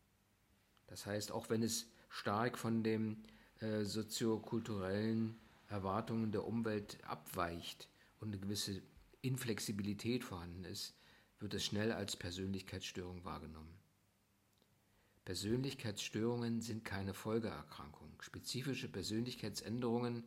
Das 0.88 1.06
heißt, 1.06 1.32
auch 1.32 1.50
wenn 1.50 1.64
es 1.64 1.88
stark 2.10 2.58
von 2.58 2.84
den 2.84 3.24
äh, 3.60 3.84
soziokulturellen 3.84 5.38
Erwartungen 5.68 6.32
der 6.32 6.46
Umwelt 6.46 6.98
abweicht 7.04 7.90
und 8.20 8.30
eine 8.30 8.40
gewisse 8.40 8.82
Inflexibilität 9.22 10.24
vorhanden 10.24 10.64
ist, 10.64 10.96
wird 11.40 11.54
es 11.54 11.66
schnell 11.66 11.92
als 11.92 12.16
Persönlichkeitsstörung 12.16 13.26
wahrgenommen. 13.26 13.78
Persönlichkeitsstörungen 15.28 16.62
sind 16.62 16.86
keine 16.86 17.14
Folgeerkrankung. 17.14 18.10
Spezifische 18.22 18.88
Persönlichkeitsänderungen 18.88 20.24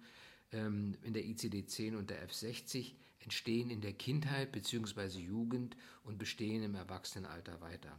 ähm, 0.52 0.99
in 1.02 1.14
der 1.14 1.25
ICD-10 1.25 1.97
und 1.97 2.11
der 2.11 2.28
F60 2.28 2.92
entstehen 3.21 3.71
in 3.71 3.80
der 3.80 3.95
Kindheit 3.95 4.52
bzw. 4.52 5.19
Jugend 5.19 5.75
und 6.04 6.19
bestehen 6.19 6.62
im 6.62 6.75
Erwachsenenalter 6.75 7.62
weiter. 7.62 7.99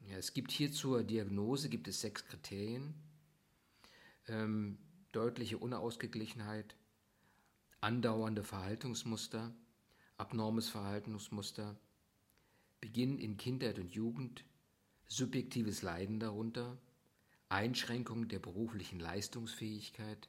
Ja, 0.00 0.16
es 0.16 0.34
gibt 0.34 0.50
hier 0.50 0.72
zur 0.72 1.04
Diagnose 1.04 1.68
gibt 1.68 1.86
es 1.86 2.00
sechs 2.00 2.26
Kriterien. 2.26 2.94
Ähm, 4.26 4.76
deutliche 5.12 5.58
Unausgeglichenheit, 5.58 6.74
andauernde 7.80 8.42
Verhaltensmuster, 8.42 9.54
abnormes 10.16 10.68
Verhaltensmuster, 10.68 11.76
Beginn 12.82 13.18
in 13.18 13.36
Kindheit 13.36 13.78
und 13.78 13.94
Jugend, 13.94 14.44
subjektives 15.06 15.82
Leiden 15.82 16.18
darunter, 16.18 16.76
Einschränkung 17.48 18.26
der 18.28 18.40
beruflichen 18.40 18.98
Leistungsfähigkeit 18.98 20.28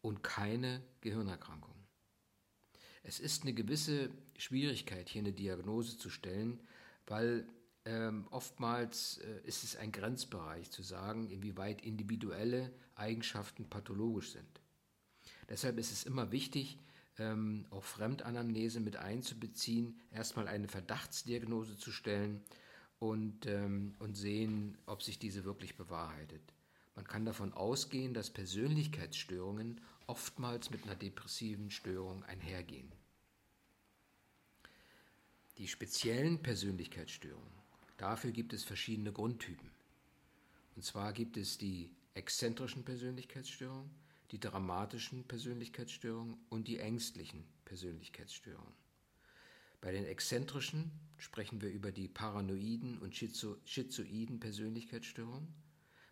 und 0.00 0.22
keine 0.22 0.82
Gehirnerkrankung. 1.02 1.74
Es 3.02 3.20
ist 3.20 3.42
eine 3.42 3.52
gewisse 3.52 4.10
Schwierigkeit, 4.38 5.10
hier 5.10 5.20
eine 5.20 5.32
Diagnose 5.32 5.98
zu 5.98 6.08
stellen, 6.08 6.60
weil 7.06 7.46
ähm, 7.84 8.26
oftmals 8.30 9.18
äh, 9.18 9.40
ist 9.44 9.62
es 9.62 9.76
ein 9.76 9.92
Grenzbereich 9.92 10.70
zu 10.70 10.82
sagen, 10.82 11.28
inwieweit 11.28 11.82
individuelle 11.82 12.72
Eigenschaften 12.94 13.68
pathologisch 13.68 14.32
sind. 14.32 14.60
Deshalb 15.50 15.78
ist 15.78 15.92
es 15.92 16.04
immer 16.04 16.32
wichtig, 16.32 16.78
ähm, 17.18 17.66
auch 17.70 17.84
Fremdanamnese 17.84 18.80
mit 18.80 18.96
einzubeziehen, 18.96 20.00
erstmal 20.12 20.48
eine 20.48 20.68
Verdachtsdiagnose 20.68 21.76
zu 21.76 21.92
stellen 21.92 22.42
und, 22.98 23.46
ähm, 23.46 23.94
und 23.98 24.14
sehen, 24.14 24.78
ob 24.86 25.02
sich 25.02 25.18
diese 25.18 25.44
wirklich 25.44 25.76
bewahrheitet. 25.76 26.42
Man 26.94 27.06
kann 27.06 27.26
davon 27.26 27.52
ausgehen, 27.52 28.14
dass 28.14 28.30
Persönlichkeitsstörungen 28.30 29.80
oftmals 30.06 30.70
mit 30.70 30.84
einer 30.84 30.94
depressiven 30.94 31.70
Störung 31.70 32.24
einhergehen. 32.24 32.90
Die 35.58 35.68
speziellen 35.68 36.42
Persönlichkeitsstörungen, 36.42 37.52
dafür 37.96 38.30
gibt 38.30 38.52
es 38.52 38.64
verschiedene 38.64 39.12
Grundtypen. 39.12 39.70
Und 40.74 40.84
zwar 40.84 41.12
gibt 41.12 41.36
es 41.36 41.56
die 41.58 41.90
exzentrischen 42.14 42.84
Persönlichkeitsstörungen, 42.84 43.90
die 44.30 44.40
dramatischen 44.40 45.24
Persönlichkeitsstörungen 45.24 46.36
und 46.48 46.68
die 46.68 46.78
ängstlichen 46.78 47.44
Persönlichkeitsstörungen. 47.64 48.74
Bei 49.80 49.92
den 49.92 50.04
exzentrischen 50.04 50.90
sprechen 51.16 51.60
wir 51.60 51.70
über 51.70 51.92
die 51.92 52.08
paranoiden 52.08 52.98
und 52.98 53.14
schizoiden 53.14 54.40
Persönlichkeitsstörungen. 54.40 55.54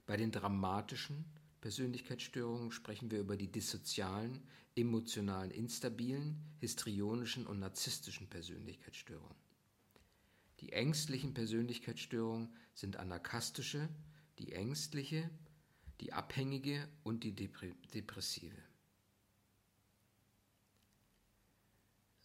Bei 0.07 0.17
den 0.17 0.31
dramatischen 0.31 1.25
Persönlichkeitsstörungen 1.61 2.71
sprechen 2.71 3.11
wir 3.11 3.21
über 3.21 3.37
die 3.37 3.51
dissozialen, 3.51 4.43
emotionalen 4.77 5.51
instabilen, 5.51 6.41
histrionischen 6.61 7.47
und 7.47 7.59
narzisstischen 7.59 8.29
Persönlichkeitsstörungen. 8.29 9.37
Die 10.61 10.73
ängstlichen 10.73 11.35
Persönlichkeitsstörungen 11.35 12.55
sind 12.75 12.97
anarkastische, 12.97 13.89
die 14.39 14.53
ängstliche, 14.53 15.31
die 16.01 16.13
abhängige 16.13 16.89
und 17.03 17.25
die 17.25 17.35
depressive. 17.35 18.57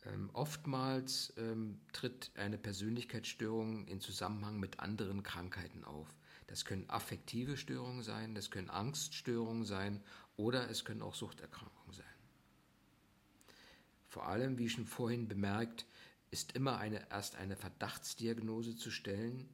Ähm, 0.05 0.29
oftmals 0.33 1.33
ähm, 1.38 1.81
tritt 1.91 2.31
eine 2.35 2.57
Persönlichkeitsstörung 2.57 3.88
in 3.88 3.99
Zusammenhang 3.99 4.59
mit 4.59 4.79
anderen 4.79 5.23
Krankheiten 5.23 5.83
auf. 5.83 6.07
Das 6.47 6.65
können 6.65 6.89
affektive 6.89 7.57
Störungen 7.57 8.01
sein, 8.01 8.33
das 8.33 8.49
können 8.49 8.69
Angststörungen 8.69 9.65
sein 9.65 10.01
oder 10.35 10.69
es 10.69 10.85
können 10.85 11.01
auch 11.01 11.13
Suchterkrankungen 11.13 11.93
sein. 11.93 12.05
Vor 14.07 14.25
allem, 14.27 14.57
wie 14.57 14.69
schon 14.69 14.85
vorhin 14.85 15.27
bemerkt, 15.27 15.85
ist 16.31 16.53
immer 16.53 16.79
eine, 16.79 17.07
erst 17.11 17.35
eine 17.35 17.55
Verdachtsdiagnose 17.55 18.75
zu 18.75 18.89
stellen 18.89 19.47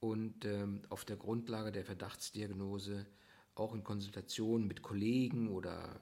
und 0.00 0.44
ähm, 0.44 0.82
auf 0.90 1.06
der 1.06 1.16
Grundlage 1.16 1.72
der 1.72 1.84
Verdachtsdiagnose 1.84 3.06
auch 3.54 3.74
in 3.74 3.84
Konsultation 3.84 4.66
mit 4.66 4.82
Kollegen 4.82 5.48
oder 5.48 6.00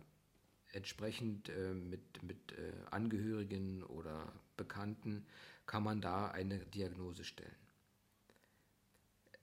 entsprechend 0.72 1.48
äh, 1.50 1.74
mit, 1.74 2.22
mit 2.22 2.52
äh, 2.52 2.72
Angehörigen 2.90 3.82
oder 3.82 4.32
Bekannten 4.56 5.26
kann 5.66 5.82
man 5.82 6.00
da 6.00 6.30
eine 6.30 6.58
Diagnose 6.58 7.24
stellen. 7.24 7.54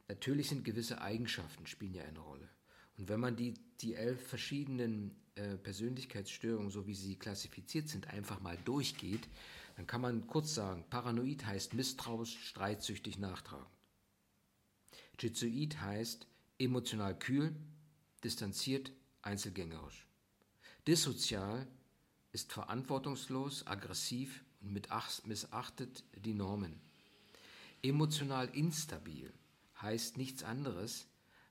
Natürlich 0.08 0.50
sind 0.50 0.66
gewisse 0.66 1.02
Eigenschaften 1.02 1.68
spielen 1.68 1.94
ja 1.94 2.04
eine 2.04 2.20
Rolle. 2.20 2.50
Und 2.98 3.10
wenn 3.10 3.20
man 3.20 3.36
die, 3.36 3.54
die 3.82 3.94
elf 3.94 4.28
verschiedenen 4.28 5.16
äh, 5.36 5.56
Persönlichkeitsstörungen, 5.56 6.72
so 6.72 6.88
wie 6.88 6.96
sie 6.96 7.16
klassifiziert 7.16 7.88
sind, 7.88 8.08
einfach 8.08 8.42
mal 8.42 8.58
durchgeht, 8.66 9.30
dann 9.78 9.88
kann 9.88 10.02
man 10.02 10.28
kurz 10.28 10.56
sagen, 10.56 10.84
paranoid 10.90 11.46
heißt 11.46 11.74
misstrauisch, 11.76 12.38
streitsüchtig, 12.50 13.20
nachtragend. 13.20 13.70
Schizoid 15.20 15.80
heißt 15.80 16.28
emotional 16.58 17.18
kühl, 17.18 17.56
distanziert, 18.24 18.92
einzelgängerisch. 19.22 20.08
Dissozial 20.88 21.68
ist 22.32 22.54
verantwortungslos, 22.54 23.66
aggressiv 23.68 24.44
und 24.62 24.74
missachtet 25.26 26.04
die 26.16 26.34
Normen. 26.34 26.80
Emotional 27.82 28.50
instabil 28.50 29.34
heißt 29.82 30.18
nichts 30.18 30.44
anderes, 30.44 31.08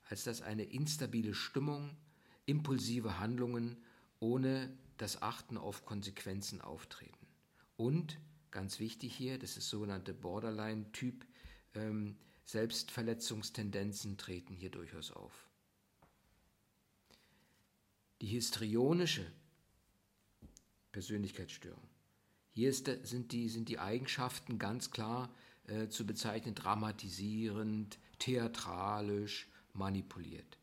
als 0.09 0.23
dass 0.23 0.41
eine 0.41 0.63
instabile 0.63 1.33
Stimmung, 1.33 1.95
impulsive 2.45 3.19
Handlungen 3.19 3.77
ohne 4.19 4.75
das 4.97 5.21
Achten 5.21 5.57
auf 5.57 5.85
Konsequenzen 5.85 6.61
auftreten. 6.61 7.27
Und, 7.77 8.19
ganz 8.51 8.79
wichtig 8.79 9.15
hier, 9.15 9.39
das 9.39 9.57
ist 9.57 9.69
sogenannte 9.69 10.13
Borderline-Typ, 10.13 11.25
ähm, 11.73 12.17
Selbstverletzungstendenzen 12.45 14.17
treten 14.17 14.55
hier 14.55 14.71
durchaus 14.71 15.11
auf. 15.11 15.48
Die 18.21 18.27
histrionische 18.27 19.25
Persönlichkeitsstörung. 20.91 21.87
Hier 22.51 22.69
ist, 22.69 22.89
sind, 23.03 23.31
die, 23.31 23.47
sind 23.49 23.69
die 23.69 23.79
Eigenschaften 23.79 24.59
ganz 24.59 24.91
klar 24.91 25.33
äh, 25.67 25.87
zu 25.87 26.05
bezeichnen, 26.05 26.55
dramatisierend, 26.55 27.97
theatralisch, 28.17 29.47
manipuliert. 29.73 30.57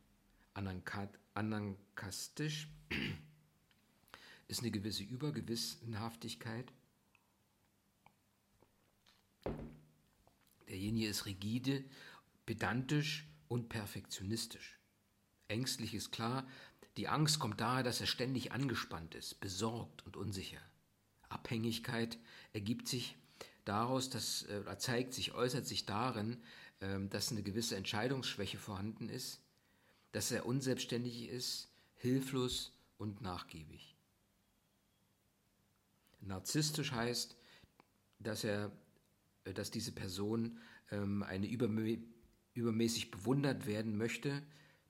Anankastisch 1.34 2.68
ist 4.48 4.60
eine 4.60 4.70
gewisse 4.70 5.04
Übergewissenhaftigkeit. 5.04 6.72
Derjenige 10.68 11.08
ist 11.08 11.26
rigide, 11.26 11.84
pedantisch 12.44 13.26
und 13.48 13.68
perfektionistisch. 13.68 14.78
Ängstlich 15.48 15.94
ist 15.94 16.10
klar, 16.10 16.46
die 16.96 17.08
Angst 17.08 17.38
kommt 17.38 17.60
daher, 17.60 17.82
dass 17.82 18.00
er 18.00 18.06
ständig 18.06 18.52
angespannt 18.52 19.14
ist, 19.14 19.40
besorgt 19.40 20.04
und 20.06 20.16
unsicher. 20.16 20.60
Abhängigkeit 21.28 22.18
ergibt 22.52 22.88
sich 22.88 23.16
daraus, 23.64 24.08
dass, 24.08 24.44
äh, 24.44 24.78
zeigt 24.78 25.12
sich, 25.12 25.34
äußert 25.34 25.66
sich 25.66 25.84
darin, 25.86 26.38
äh, 26.80 26.98
dass 27.10 27.32
eine 27.32 27.42
gewisse 27.42 27.76
Entscheidungsschwäche 27.76 28.58
vorhanden 28.58 29.08
ist, 29.08 29.40
dass 30.12 30.30
er 30.30 30.46
unselbstständig 30.46 31.28
ist, 31.28 31.68
hilflos 31.96 32.72
und 32.96 33.20
nachgiebig. 33.20 33.96
Narzisstisch 36.20 36.92
heißt, 36.92 37.36
dass 38.18 38.44
er, 38.44 38.72
äh, 39.44 39.52
dass 39.52 39.70
diese 39.70 39.92
Person 39.92 40.58
ähm, 40.90 41.22
eine 41.22 41.46
übermä 41.46 41.98
übermäßig 42.54 43.10
bewundert 43.10 43.66
werden 43.66 43.98
möchte, 43.98 44.42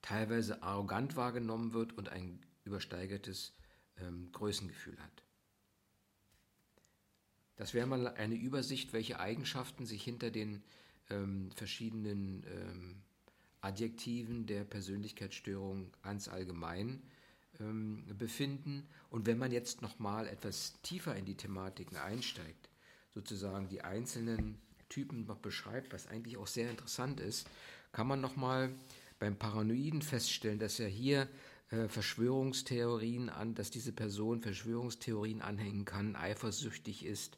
teilweise 0.06 0.62
arrogant 0.62 1.16
wahrgenommen 1.16 1.72
wird 1.72 1.98
und 1.98 2.10
ein 2.10 2.38
übersteigertes 2.64 3.52
ähm, 3.98 4.30
Größengefühl 4.30 4.96
hat. 5.00 5.24
Das 7.56 7.74
wäre 7.74 7.88
mal 7.88 8.06
eine 8.06 8.36
Übersicht, 8.36 8.92
welche 8.92 9.18
Eigenschaften 9.18 9.84
sich 9.84 10.04
hinter 10.04 10.30
den 10.30 10.62
ähm, 11.10 11.50
verschiedenen 11.56 12.44
ähm, 12.46 13.02
Adjektiven 13.60 14.46
der 14.46 14.62
Persönlichkeitsstörung 14.62 15.90
ganz 16.02 16.28
allgemein 16.28 17.02
ähm, 17.58 18.04
befinden. 18.16 18.86
Und 19.10 19.26
wenn 19.26 19.38
man 19.38 19.50
jetzt 19.50 19.82
nochmal 19.82 20.28
etwas 20.28 20.80
tiefer 20.82 21.16
in 21.16 21.24
die 21.24 21.36
Thematiken 21.36 21.96
einsteigt, 21.96 22.70
sozusagen 23.12 23.68
die 23.68 23.82
einzelnen 23.82 24.60
Typen 24.88 25.26
noch 25.26 25.38
beschreibt, 25.38 25.92
was 25.92 26.06
eigentlich 26.06 26.36
auch 26.36 26.46
sehr 26.46 26.70
interessant 26.70 27.18
ist, 27.18 27.50
kann 27.90 28.06
man 28.06 28.20
nochmal 28.20 28.70
beim 29.18 29.38
Paranoiden 29.38 30.02
feststellen, 30.02 30.58
dass 30.58 30.78
er 30.78 30.88
hier 30.88 31.28
äh, 31.70 31.88
Verschwörungstheorien 31.88 33.28
an, 33.28 33.54
dass 33.54 33.70
diese 33.70 33.92
Person 33.92 34.42
Verschwörungstheorien 34.42 35.42
anhängen 35.42 35.84
kann, 35.84 36.16
eifersüchtig 36.16 37.04
ist. 37.04 37.36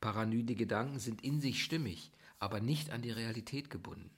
Paranoide 0.00 0.54
Gedanken 0.54 0.98
sind 0.98 1.22
in 1.22 1.40
sich 1.40 1.62
stimmig, 1.62 2.12
aber 2.38 2.60
nicht 2.60 2.90
an 2.90 3.02
die 3.02 3.10
Realität 3.10 3.70
gebunden. 3.70 4.10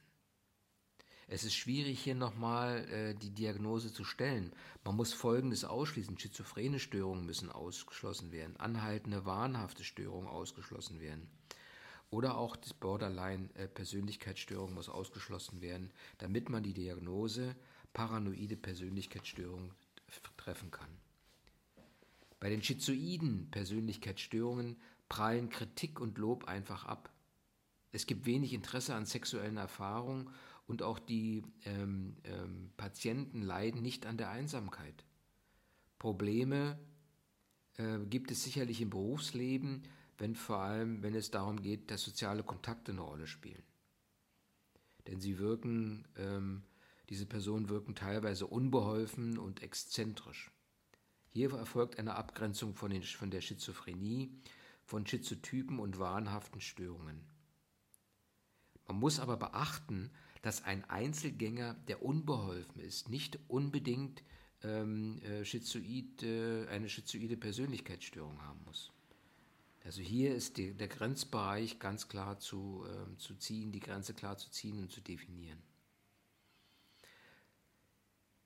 Es 1.28 1.44
ist 1.44 1.54
schwierig, 1.54 2.00
hier 2.00 2.14
nochmal 2.14 2.86
äh, 2.90 3.14
die 3.14 3.30
Diagnose 3.30 3.90
zu 3.90 4.04
stellen. 4.04 4.52
Man 4.84 4.96
muss 4.96 5.14
Folgendes 5.14 5.64
ausschließen. 5.64 6.18
Schizophrene 6.18 6.78
Störungen 6.78 7.24
müssen 7.24 7.50
ausgeschlossen 7.50 8.32
werden, 8.32 8.58
anhaltende 8.58 9.24
wahnhafte 9.24 9.82
Störungen 9.82 10.28
ausgeschlossen 10.28 11.00
werden. 11.00 11.30
Oder 12.12 12.36
auch 12.36 12.54
das 12.56 12.74
Borderline-Persönlichkeitsstörung 12.74 14.74
muss 14.74 14.90
ausgeschlossen 14.90 15.62
werden, 15.62 15.90
damit 16.18 16.50
man 16.50 16.62
die 16.62 16.74
Diagnose 16.74 17.56
paranoide 17.94 18.56
Persönlichkeitsstörung 18.56 19.72
treffen 20.36 20.70
kann. 20.70 20.90
Bei 22.38 22.50
den 22.50 22.62
schizoiden 22.62 23.50
Persönlichkeitsstörungen 23.50 24.76
prallen 25.08 25.48
Kritik 25.48 26.00
und 26.00 26.18
Lob 26.18 26.44
einfach 26.44 26.84
ab. 26.84 27.10
Es 27.92 28.04
gibt 28.04 28.26
wenig 28.26 28.52
Interesse 28.52 28.94
an 28.94 29.06
sexuellen 29.06 29.56
Erfahrungen 29.56 30.28
und 30.66 30.82
auch 30.82 30.98
die 30.98 31.42
ähm, 31.64 32.18
ähm, 32.24 32.72
Patienten 32.76 33.40
leiden 33.40 33.80
nicht 33.80 34.04
an 34.04 34.18
der 34.18 34.28
Einsamkeit. 34.28 35.06
Probleme 35.98 36.78
äh, 37.78 38.00
gibt 38.10 38.30
es 38.30 38.44
sicherlich 38.44 38.82
im 38.82 38.90
Berufsleben, 38.90 39.84
wenn 40.22 40.36
vor 40.36 40.58
allem, 40.58 41.02
wenn 41.02 41.16
es 41.16 41.32
darum 41.32 41.60
geht, 41.60 41.90
dass 41.90 42.04
soziale 42.04 42.44
Kontakte 42.44 42.92
eine 42.92 43.00
Rolle 43.00 43.26
spielen. 43.26 43.64
Denn 45.08 45.20
sie 45.20 45.40
wirken, 45.40 46.06
ähm, 46.16 46.62
diese 47.08 47.26
Personen 47.26 47.68
wirken 47.68 47.96
teilweise 47.96 48.46
unbeholfen 48.46 49.36
und 49.36 49.64
exzentrisch. 49.64 50.52
Hier 51.30 51.52
erfolgt 51.52 51.98
eine 51.98 52.14
Abgrenzung 52.14 52.76
von, 52.76 52.92
den, 52.92 53.02
von 53.02 53.32
der 53.32 53.40
Schizophrenie, 53.40 54.30
von 54.84 55.04
Schizotypen 55.08 55.80
und 55.80 55.98
wahnhaften 55.98 56.60
Störungen. 56.60 57.24
Man 58.86 58.98
muss 58.98 59.18
aber 59.18 59.36
beachten, 59.36 60.12
dass 60.42 60.62
ein 60.62 60.84
Einzelgänger, 60.88 61.74
der 61.88 62.00
unbeholfen 62.00 62.80
ist, 62.80 63.08
nicht 63.08 63.40
unbedingt 63.48 64.22
ähm, 64.62 65.18
äh, 65.22 65.44
schizoid, 65.44 66.22
äh, 66.22 66.68
eine 66.68 66.88
schizoide 66.88 67.36
Persönlichkeitsstörung 67.36 68.40
haben 68.42 68.62
muss. 68.66 68.92
Also 69.84 70.00
hier 70.00 70.34
ist 70.34 70.58
die, 70.58 70.74
der 70.74 70.88
Grenzbereich 70.88 71.78
ganz 71.78 72.08
klar 72.08 72.38
zu, 72.38 72.84
äh, 72.86 73.16
zu 73.18 73.34
ziehen, 73.34 73.72
die 73.72 73.80
Grenze 73.80 74.14
klar 74.14 74.38
zu 74.38 74.50
ziehen 74.50 74.78
und 74.78 74.92
zu 74.92 75.00
definieren. 75.00 75.62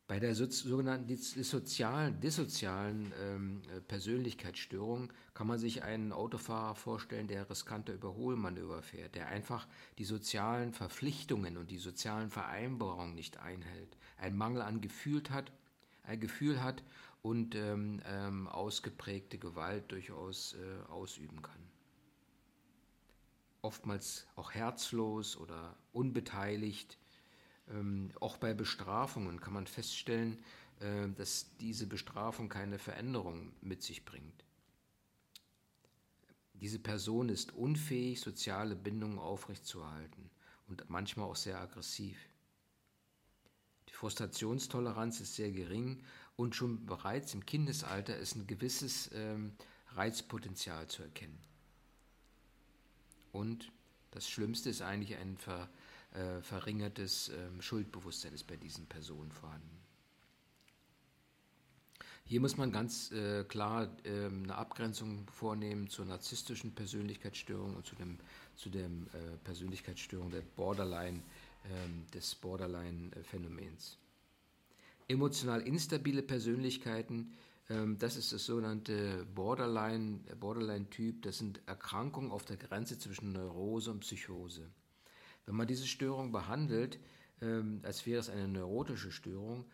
Bei 0.08 0.20
der 0.20 0.36
so, 0.36 0.48
sogenannten 0.48 1.08
dissozialen, 1.08 2.20
dissozialen 2.20 3.12
ähm, 3.20 3.62
Persönlichkeitsstörung 3.88 5.12
kann 5.34 5.48
man 5.48 5.58
sich 5.58 5.82
einen 5.82 6.12
Autofahrer 6.12 6.76
vorstellen, 6.76 7.26
der 7.26 7.50
riskante 7.50 7.92
Überholmanöver 7.92 8.82
fährt, 8.82 9.16
der 9.16 9.26
einfach 9.26 9.66
die 9.98 10.04
sozialen 10.04 10.72
Verpflichtungen 10.72 11.56
und 11.56 11.72
die 11.72 11.78
sozialen 11.78 12.30
Vereinbarungen 12.30 13.16
nicht 13.16 13.38
einhält, 13.38 13.96
einen 14.16 14.36
Mangel 14.36 14.62
an 14.62 14.80
Gefühl 14.80 15.22
hat, 15.30 15.50
ein 16.04 16.20
Gefühl 16.20 16.62
hat 16.62 16.84
und 17.26 17.56
ähm, 17.56 18.00
ähm, 18.06 18.46
ausgeprägte 18.46 19.36
Gewalt 19.36 19.90
durchaus 19.90 20.54
äh, 20.54 20.90
ausüben 20.92 21.42
kann. 21.42 21.58
Oftmals 23.62 24.28
auch 24.36 24.52
herzlos 24.52 25.36
oder 25.36 25.76
unbeteiligt. 25.92 26.98
Ähm, 27.68 28.12
auch 28.20 28.36
bei 28.36 28.54
Bestrafungen 28.54 29.40
kann 29.40 29.54
man 29.54 29.66
feststellen, 29.66 30.38
äh, 30.78 31.08
dass 31.16 31.56
diese 31.56 31.88
Bestrafung 31.88 32.48
keine 32.48 32.78
Veränderung 32.78 33.52
mit 33.60 33.82
sich 33.82 34.04
bringt. 34.04 34.44
Diese 36.54 36.78
Person 36.78 37.28
ist 37.28 37.52
unfähig, 37.54 38.20
soziale 38.20 38.76
Bindungen 38.76 39.18
aufrechtzuerhalten 39.18 40.30
und 40.68 40.88
manchmal 40.88 41.28
auch 41.28 41.36
sehr 41.36 41.60
aggressiv. 41.60 42.16
Die 43.88 43.94
Frustrationstoleranz 43.94 45.20
ist 45.20 45.34
sehr 45.34 45.50
gering 45.50 46.04
und 46.36 46.54
schon 46.54 46.86
bereits 46.86 47.34
im 47.34 47.44
Kindesalter 47.44 48.16
ist 48.16 48.36
ein 48.36 48.46
gewisses 48.46 49.10
ähm, 49.14 49.52
Reizpotenzial 49.94 50.86
zu 50.88 51.02
erkennen. 51.02 51.38
Und 53.32 53.72
das 54.10 54.28
Schlimmste 54.28 54.70
ist 54.70 54.82
eigentlich 54.82 55.16
ein 55.16 55.36
ver, 55.36 55.68
äh, 56.14 56.40
verringertes 56.42 57.30
ähm, 57.30 57.60
Schuldbewusstsein 57.60 58.32
ist 58.32 58.46
bei 58.46 58.56
diesen 58.56 58.86
Personen 58.86 59.32
vorhanden. 59.32 59.76
Hier 62.28 62.40
muss 62.40 62.56
man 62.56 62.72
ganz 62.72 63.12
äh, 63.12 63.44
klar 63.44 63.88
äh, 64.04 64.26
eine 64.26 64.56
Abgrenzung 64.56 65.28
vornehmen 65.30 65.88
zur 65.88 66.06
narzisstischen 66.06 66.74
Persönlichkeitsstörung 66.74 67.76
und 67.76 67.86
zu, 67.86 67.94
dem, 67.94 68.18
zu 68.56 68.68
der 68.68 68.86
äh, 68.86 69.36
Persönlichkeitsstörung 69.44 70.30
der 70.30 70.40
Borderline, 70.40 71.22
ähm, 71.70 72.04
des 72.12 72.34
Borderline-Phänomens. 72.34 73.98
Emotional 75.08 75.60
instabile 75.62 76.22
Persönlichkeiten, 76.22 77.32
ähm, 77.68 77.98
das 77.98 78.16
ist 78.16 78.32
das 78.32 78.44
sogenannte 78.44 79.26
Borderline, 79.34 80.20
Borderline-Typ, 80.38 81.22
das 81.22 81.38
sind 81.38 81.60
Erkrankungen 81.66 82.30
auf 82.30 82.44
der 82.44 82.56
Grenze 82.56 82.98
zwischen 82.98 83.32
Neurose 83.32 83.90
und 83.90 84.00
Psychose. 84.00 84.70
Wenn 85.44 85.54
man 85.54 85.66
diese 85.66 85.86
Störung 85.86 86.32
behandelt, 86.32 86.98
ähm, 87.40 87.80
als 87.84 88.06
wäre 88.06 88.20
es 88.20 88.30
eine 88.30 88.48
neurotische 88.48 89.12
Störung, 89.12 89.66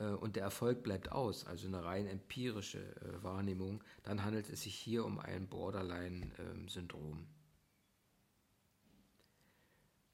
äh, 0.00 0.06
und 0.06 0.36
der 0.36 0.42
Erfolg 0.42 0.82
bleibt 0.82 1.12
aus, 1.12 1.46
also 1.46 1.68
eine 1.68 1.84
rein 1.84 2.06
empirische 2.06 2.80
äh, 2.96 3.22
Wahrnehmung, 3.22 3.84
dann 4.02 4.24
handelt 4.24 4.48
es 4.48 4.62
sich 4.62 4.74
hier 4.74 5.04
um 5.04 5.18
ein 5.18 5.48
Borderline-Syndrom. 5.48 7.26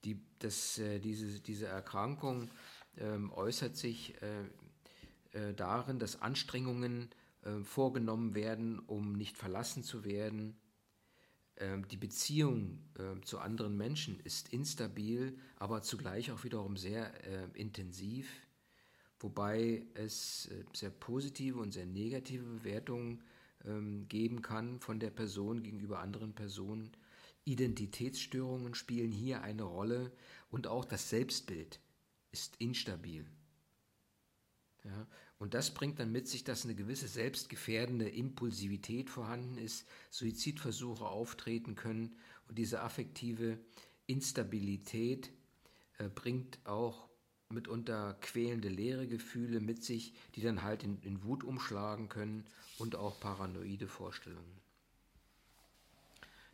Die, 0.05 0.21
das, 0.39 0.79
äh, 0.79 0.99
diese, 0.99 1.41
diese 1.41 1.67
Erkrankung 1.67 2.51
ähm, 2.99 3.33
äußert 3.33 3.77
sich 3.77 4.15
darin, 5.57 5.99
dass 5.99 6.23
Anstrengungen 6.23 7.11
vorgenommen 7.63 8.35
werden, 8.35 8.79
um 8.79 9.13
nicht 9.13 9.37
verlassen 9.37 9.83
zu 9.83 10.05
werden. 10.05 10.57
Ähm, 11.59 11.87
die 11.89 11.97
Beziehung 11.97 12.81
zu 13.23 13.39
anderen 13.39 13.77
Menschen 13.77 14.19
ist 14.21 14.53
instabil, 14.53 15.39
aber 15.57 15.83
zugleich 15.83 16.33
auch 16.33 16.45
wiederum 16.45 16.77
sehr 16.77 17.13
intensiv 17.55 18.27
wobei 19.21 19.87
es 19.95 20.47
äh, 20.47 20.65
sehr 20.75 20.91
positive 20.91 21.59
und 21.59 21.73
sehr 21.73 21.87
negative 21.87 22.45
Bewertungen 22.45 23.23
ähm, 23.65 24.07
geben 24.09 24.43
kann 24.43 24.81
von 24.81 25.01
der 25.01 25.11
Person 25.11 25.63
gegenüber 25.63 26.01
anderen 26.01 26.35
Personen. 26.35 26.93
Identitätsstörungen 27.45 28.75
spielen 28.75 29.13
hier 29.13 29.43
eine 29.43 29.63
Rolle 29.63 30.13
und 30.51 30.67
auch 30.67 30.85
das 30.85 31.11
Selbstbild 31.11 31.81
ist 32.33 32.57
instabil. 32.57 33.27
Ja, 34.85 35.07
und 35.39 35.53
das 35.53 35.73
bringt 35.75 35.99
dann 35.99 36.13
mit 36.13 36.29
sich, 36.29 36.45
dass 36.45 36.65
eine 36.65 36.75
gewisse 36.75 37.09
selbstgefährdende 37.09 38.09
Impulsivität 38.09 39.11
vorhanden 39.11 39.59
ist, 39.59 39.87
Suizidversuche 40.11 41.05
auftreten 41.05 41.75
können 41.75 42.17
und 42.49 42.57
diese 42.57 42.81
affektive 42.81 43.59
Instabilität 44.07 45.31
äh, 45.99 46.09
bringt 46.09 46.59
auch 46.65 47.09
mitunter 47.49 48.17
quälende 48.21 48.69
leere 48.69 49.07
Gefühle 49.07 49.61
mit 49.61 49.85
sich, 49.85 50.15
die 50.35 50.41
dann 50.41 50.63
halt 50.63 50.83
in, 50.83 51.01
in 51.03 51.23
Wut 51.23 51.45
umschlagen 51.45 52.09
können 52.09 52.45
und 52.79 52.97
auch 52.97 53.21
paranoide 53.21 53.89
Vorstellungen. 53.89 54.61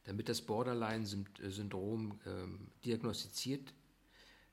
Damit 0.05 0.29
das 0.29 0.43
Borderline-Syndrom 0.43 2.21
ähm, 2.27 2.69
diagnostiziert 2.85 3.73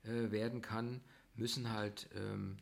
äh, 0.04 0.32
werden 0.32 0.62
kann, 0.62 1.02
müssen 1.36 1.72
halt 1.72 2.08
ähm, 2.14 2.58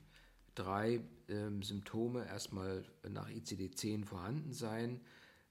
drei 0.57 1.01
ähm, 1.29 1.61
Symptome 1.61 2.25
erstmal 2.25 2.83
nach 3.07 3.29
ICD-10 3.29 4.05
vorhanden 4.05 4.53
sein. 4.53 5.01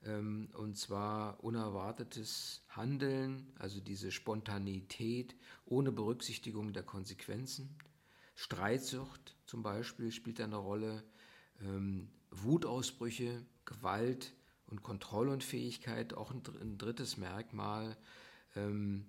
Ähm, 0.05 0.49
und 0.55 0.77
zwar 0.77 1.43
unerwartetes 1.43 2.63
Handeln, 2.69 3.47
also 3.59 3.81
diese 3.81 4.11
Spontanität 4.11 5.37
ohne 5.65 5.93
Berücksichtigung 5.93 6.73
der 6.73 6.83
Konsequenzen. 6.83 7.77
Streitsucht 8.35 9.37
zum 9.47 9.63
Beispiel 9.63 10.13
spielt 10.13 10.41
eine 10.41 10.57
Rolle, 10.57 11.03
ähm, 11.63 12.09
Wutausbrüche, 12.31 13.47
Gewalt 13.65 14.35
und 14.67 14.83
Kontrollunfähigkeit 14.83 16.15
auch 16.15 16.33
ein, 16.33 16.43
ein 16.61 16.79
drittes 16.79 17.17
Merkmal. 17.17 17.97
Ähm, 18.57 19.07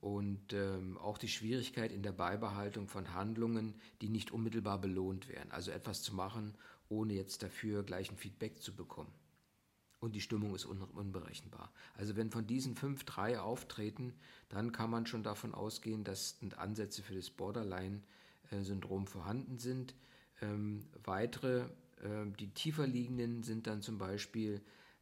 und 0.00 0.52
ähm, 0.52 0.96
auch 0.98 1.18
die 1.18 1.28
Schwierigkeit 1.28 1.92
in 1.92 2.02
der 2.02 2.12
Beibehaltung 2.12 2.88
von 2.88 3.14
Handlungen, 3.14 3.74
die 4.00 4.08
nicht 4.08 4.30
unmittelbar 4.30 4.80
belohnt 4.80 5.28
werden. 5.28 5.50
Also 5.50 5.70
etwas 5.70 6.02
zu 6.02 6.14
machen, 6.14 6.54
ohne 6.88 7.12
jetzt 7.12 7.42
dafür 7.42 7.82
gleich 7.82 8.10
ein 8.10 8.16
Feedback 8.16 8.62
zu 8.62 8.74
bekommen 8.74 9.12
und 10.00 10.14
die 10.14 10.20
Stimmung 10.20 10.54
ist 10.54 10.64
un 10.64 10.80
unberechenbar. 10.82 11.72
Also 11.94 12.16
wenn 12.16 12.30
von 12.30 12.46
diesen 12.46 12.74
fünf 12.76 13.04
drei 13.04 13.40
auftreten, 13.40 14.14
dann 14.48 14.72
kann 14.72 14.90
man 14.90 15.06
schon 15.06 15.22
davon 15.22 15.54
ausgehen, 15.54 16.04
dass 16.04 16.38
Ansätze 16.56 17.02
für 17.02 17.14
das 17.14 17.30
Borderline-Syndrom 17.30 19.06
vorhanden 19.06 19.58
sind. 19.58 19.94
Ähm, 20.40 20.86
weitere, 21.02 21.68
die 22.38 22.50
tiefer 22.50 22.86
liegenden 22.86 23.42
sind 23.42 23.66
dann 23.66 23.82
zum 23.82 23.98
Beispiel, 23.98 24.60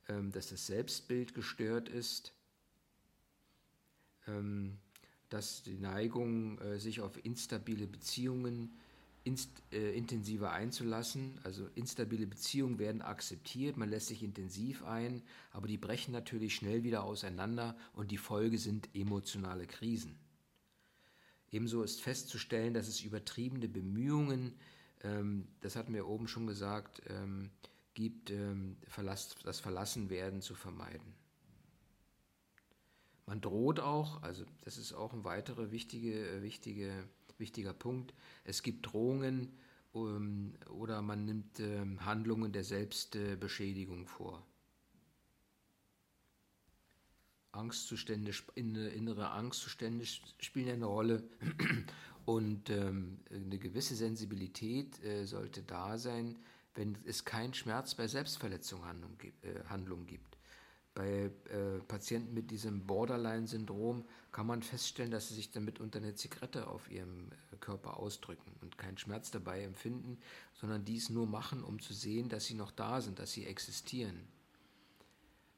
ähm, 0.09 0.33
dass 0.33 0.49
das 0.49 0.67
Selbstbild 0.67 1.35
gestört 1.35 1.91
ist, 1.91 2.33
ähm, 4.27 4.79
dass 5.29 5.63
die 5.63 5.79
Neigung, 5.79 6.59
äh, 6.61 6.79
sich 6.79 7.01
auf 7.01 7.25
instabile 7.25 7.87
Beziehungen 7.87 8.77
inst, 9.27 9.51
äh, 9.73 9.93
intensiver 9.97 10.53
einzulassen. 10.53 11.41
Also 11.43 11.69
instabile 11.75 12.27
Beziehungen 12.27 12.79
werden 12.79 13.03
akzeptiert, 13.03 13.77
man 13.77 13.91
lässt 13.91 14.07
sich 14.07 14.23
intensiv 14.23 14.85
ein, 14.85 15.23
aber 15.51 15.67
die 15.67 15.79
brechen 15.79 16.13
natürlich 16.13 16.55
schnell 16.55 16.85
wieder 16.85 17.03
auseinander 17.03 17.77
und 17.93 18.11
die 18.11 18.19
Folge 18.19 18.59
sind 18.59 18.89
emotionale 18.95 19.67
Krisen. 19.67 20.17
Ebenso 21.51 21.83
ist 21.83 22.01
festzustellen, 22.01 22.75
dass 22.75 22.89
es 22.89 23.01
übertriebene 23.01 23.69
Bemühungen, 23.69 24.55
ähm, 25.03 25.49
das 25.61 25.77
hatten 25.77 25.95
wir 25.95 26.07
oben 26.07 26.29
schon 26.29 26.47
gesagt, 26.47 27.03
ähm, 27.09 27.51
gibt, 27.95 28.31
ähm, 28.31 28.77
das 29.45 29.61
Verlassenwerden 29.61 30.41
zu 30.43 30.55
vermeiden. 30.55 31.15
Man 33.27 33.41
droht 33.41 33.81
auch, 33.81 34.23
also 34.23 34.45
das 34.63 34.79
ist 34.79 34.93
auch 34.93 35.13
ein 35.13 35.25
weiterer 35.25 35.71
wichtige, 35.73 36.29
äh, 36.29 36.43
wichtige 36.43 37.09
wichtiger 37.39 37.73
Punkt. 37.73 38.15
Es 38.45 38.63
gibt 38.63 38.87
Drohungen 38.87 39.53
ähm, 39.95 40.55
oder 40.71 41.03
man 41.03 41.25
nimmt 41.25 41.61
ähm, 41.61 42.05
Handlungen 42.05 42.53
der 42.53 42.65
Selbstbeschädigung 42.65 44.07
vor. 44.07 44.47
Angstzustände, 47.53 48.33
innere 48.55 49.31
Angstzustände 49.31 50.05
spielen 50.05 50.69
eine 50.69 50.85
Rolle 50.85 51.25
und 52.27 52.69
ähm, 52.69 53.21
eine 53.31 53.59
gewisse 53.59 53.95
Sensibilität 53.95 55.03
äh, 55.03 55.25
sollte 55.25 55.63
da 55.63 55.97
sein, 55.97 56.39
wenn 56.75 56.99
es 57.07 57.25
keinen 57.25 57.55
Schmerz 57.55 57.95
bei 57.95 58.09
Selbstverletzung 58.09 58.85
gibt. 60.07 60.36
Äh, 60.36 60.36
bei 60.97 61.31
äh, 61.51 61.79
Patienten 61.87 62.33
mit 62.33 62.51
diesem 62.51 62.87
Borderline-Syndrom 62.87 64.07
kann 64.33 64.47
man 64.47 64.63
feststellen, 64.63 65.11
dass 65.11 65.29
sie 65.29 65.35
sich 65.35 65.51
damit 65.51 65.79
unter 65.79 65.99
eine 65.99 66.15
Zigarette 66.15 66.69
auf 66.69 66.91
ihrem 66.91 67.29
äh, 67.53 67.57
Körper 67.61 67.99
ausdrücken 67.99 68.51
und 68.63 68.79
keinen 68.79 68.97
Schmerz 68.97 69.31
dabei 69.31 69.63
empfinden, 69.63 70.19
sondern 70.55 70.87
dies 70.87 71.11
nur 71.11 71.27
machen, 71.27 71.63
um 71.63 71.81
zu 71.81 71.93
sehen, 71.93 72.31
dass 72.31 72.47
sie 72.47 72.55
noch 72.55 72.71
da 72.71 73.03
sind, 73.03 73.19
dass 73.19 73.33
sie 73.33 73.45
existieren. 73.45 74.27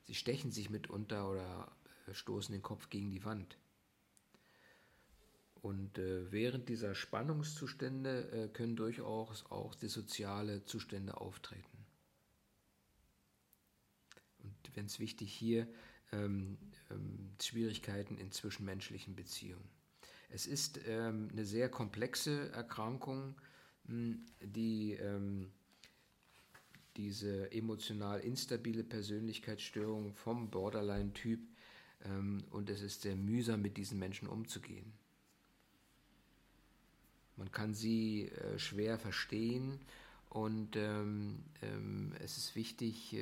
Sie 0.06 0.14
stechen 0.14 0.50
sich 0.50 0.70
mitunter 0.70 1.30
oder 1.30 1.70
äh, 2.08 2.14
stoßen 2.14 2.52
den 2.52 2.62
Kopf 2.62 2.90
gegen 2.90 3.12
die 3.12 3.24
Wand. 3.24 3.56
Und 5.62 5.98
äh, 5.98 6.32
während 6.32 6.68
dieser 6.68 6.96
Spannungszustände 6.96 8.30
äh, 8.32 8.48
können 8.48 8.74
durchaus 8.74 9.46
auch 9.50 9.76
dissoziale 9.76 10.64
Zustände 10.64 11.16
auftreten 11.20 11.77
wenn 14.74 14.86
es 14.86 15.00
wichtig 15.00 15.32
hier 15.32 15.66
ähm, 16.12 16.58
ähm, 16.90 17.30
Schwierigkeiten 17.40 18.16
in 18.16 18.32
zwischenmenschlichen 18.32 19.14
Beziehungen. 19.14 19.68
Es 20.30 20.46
ist 20.46 20.80
ähm, 20.86 21.28
eine 21.32 21.44
sehr 21.44 21.68
komplexe 21.68 22.50
Erkrankung, 22.52 23.34
mh, 23.84 23.92
hm, 23.92 24.26
die 24.40 24.92
ähm, 24.94 25.50
diese 26.96 27.52
emotional 27.52 28.20
instabile 28.20 28.82
Persönlichkeitsstörung 28.82 30.14
vom 30.14 30.50
Borderline-Typ 30.50 31.40
ähm, 32.04 32.44
und 32.50 32.68
es 32.70 32.82
ist 32.82 33.02
sehr 33.02 33.14
mühsam, 33.14 33.62
mit 33.62 33.76
diesen 33.76 33.98
Menschen 33.98 34.28
umzugehen. 34.28 34.92
Man 37.36 37.52
kann 37.52 37.72
sie 37.72 38.28
äh, 38.28 38.58
schwer 38.58 38.98
verstehen 38.98 39.78
und 40.28 40.74
ähm, 40.74 41.44
es 42.18 42.36
ist 42.36 42.56
wichtig, 42.56 43.16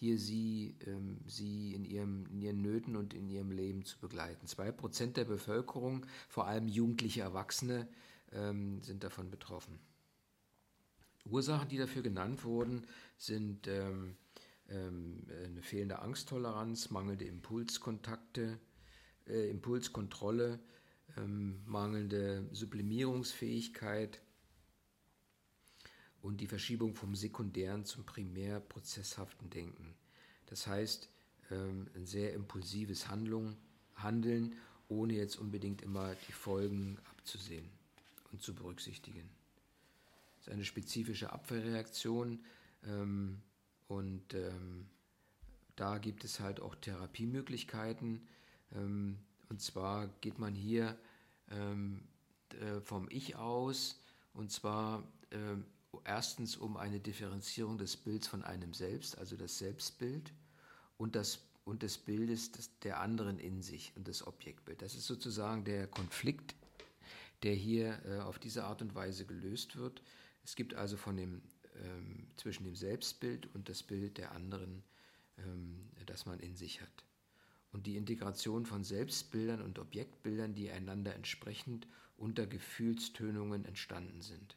hier 0.00 0.18
sie, 0.18 0.76
ähm, 0.86 1.18
sie 1.26 1.74
in, 1.74 1.84
ihrem, 1.84 2.24
in 2.30 2.40
ihren 2.40 2.62
Nöten 2.62 2.96
und 2.96 3.12
in 3.12 3.28
ihrem 3.28 3.50
Leben 3.50 3.84
zu 3.84 3.98
begleiten. 3.98 4.46
Zwei 4.46 4.72
Prozent 4.72 5.18
der 5.18 5.26
Bevölkerung, 5.26 6.06
vor 6.26 6.46
allem 6.46 6.68
jugendliche 6.68 7.20
Erwachsene, 7.20 7.86
ähm, 8.32 8.82
sind 8.82 9.04
davon 9.04 9.30
betroffen. 9.30 9.78
Ursachen, 11.26 11.68
die 11.68 11.76
dafür 11.76 12.00
genannt 12.00 12.44
wurden, 12.44 12.86
sind 13.18 13.68
ähm, 13.68 14.16
ähm 14.70 15.26
eine 15.44 15.60
fehlende 15.60 15.98
Angsttoleranz, 15.98 16.88
mangelnde 16.88 17.26
Impulskontakte, 17.26 18.58
äh, 19.26 19.50
Impulskontrolle, 19.50 20.60
ähm, 21.18 21.60
mangelnde 21.66 22.48
Sublimierungsfähigkeit, 22.52 24.22
und 26.22 26.40
die 26.40 26.46
Verschiebung 26.46 26.94
vom 26.94 27.14
sekundären 27.14 27.84
zum 27.84 28.04
primär 28.04 28.60
prozesshaften 28.60 29.50
Denken. 29.50 29.94
Das 30.46 30.66
heißt, 30.66 31.08
ähm, 31.50 31.88
ein 31.94 32.06
sehr 32.06 32.34
impulsives 32.34 33.08
Handlung, 33.08 33.56
Handeln, 33.94 34.56
ohne 34.88 35.14
jetzt 35.14 35.36
unbedingt 35.36 35.82
immer 35.82 36.14
die 36.28 36.32
Folgen 36.32 36.98
abzusehen 37.10 37.68
und 38.32 38.42
zu 38.42 38.54
berücksichtigen. 38.54 39.28
Das 40.38 40.48
ist 40.48 40.52
eine 40.52 40.64
spezifische 40.64 41.32
Abwehrreaktion 41.32 42.40
ähm, 42.86 43.40
und 43.88 44.34
ähm, 44.34 44.86
da 45.76 45.98
gibt 45.98 46.24
es 46.24 46.40
halt 46.40 46.60
auch 46.60 46.74
Therapiemöglichkeiten. 46.74 48.20
und 48.74 49.60
zwar 49.62 50.08
geht 50.20 50.38
man 50.38 50.54
hier 50.54 50.98
äh, 51.48 52.80
vom 52.82 53.08
Ich 53.08 53.36
aus 53.36 53.98
und 54.34 54.52
zwar 54.52 55.02
erstens 56.10 56.56
um 56.56 56.76
eine 56.76 56.98
Differenzierung 56.98 57.78
des 57.78 57.96
Bilds 57.96 58.26
von 58.26 58.42
einem 58.42 58.74
selbst, 58.74 59.16
also 59.16 59.36
das 59.36 59.58
Selbstbild, 59.58 60.32
und, 60.96 61.14
das, 61.14 61.38
und 61.64 61.84
des 61.84 61.98
Bildes 61.98 62.50
des, 62.50 62.76
der 62.80 62.98
anderen 62.98 63.38
in 63.38 63.62
sich 63.62 63.92
und 63.94 64.08
das 64.08 64.26
Objektbild. 64.26 64.82
Das 64.82 64.96
ist 64.96 65.06
sozusagen 65.06 65.62
der 65.62 65.86
Konflikt, 65.86 66.56
der 67.44 67.54
hier 67.54 68.04
äh, 68.04 68.18
auf 68.18 68.40
diese 68.40 68.64
Art 68.64 68.82
und 68.82 68.96
Weise 68.96 69.24
gelöst 69.24 69.76
wird. 69.76 70.02
Es 70.42 70.56
gibt 70.56 70.74
also 70.74 70.96
von 70.96 71.16
dem, 71.16 71.42
ähm, 71.76 72.26
zwischen 72.36 72.64
dem 72.64 72.74
Selbstbild 72.74 73.54
und 73.54 73.68
das 73.68 73.84
Bild 73.84 74.18
der 74.18 74.32
anderen, 74.32 74.82
ähm, 75.38 75.90
das 76.06 76.26
man 76.26 76.40
in 76.40 76.56
sich 76.56 76.80
hat. 76.80 77.04
Und 77.70 77.86
die 77.86 77.96
Integration 77.96 78.66
von 78.66 78.82
Selbstbildern 78.82 79.62
und 79.62 79.78
Objektbildern, 79.78 80.54
die 80.56 80.70
einander 80.70 81.14
entsprechend 81.14 81.86
unter 82.16 82.48
Gefühlstönungen 82.48 83.64
entstanden 83.64 84.22
sind. 84.22 84.56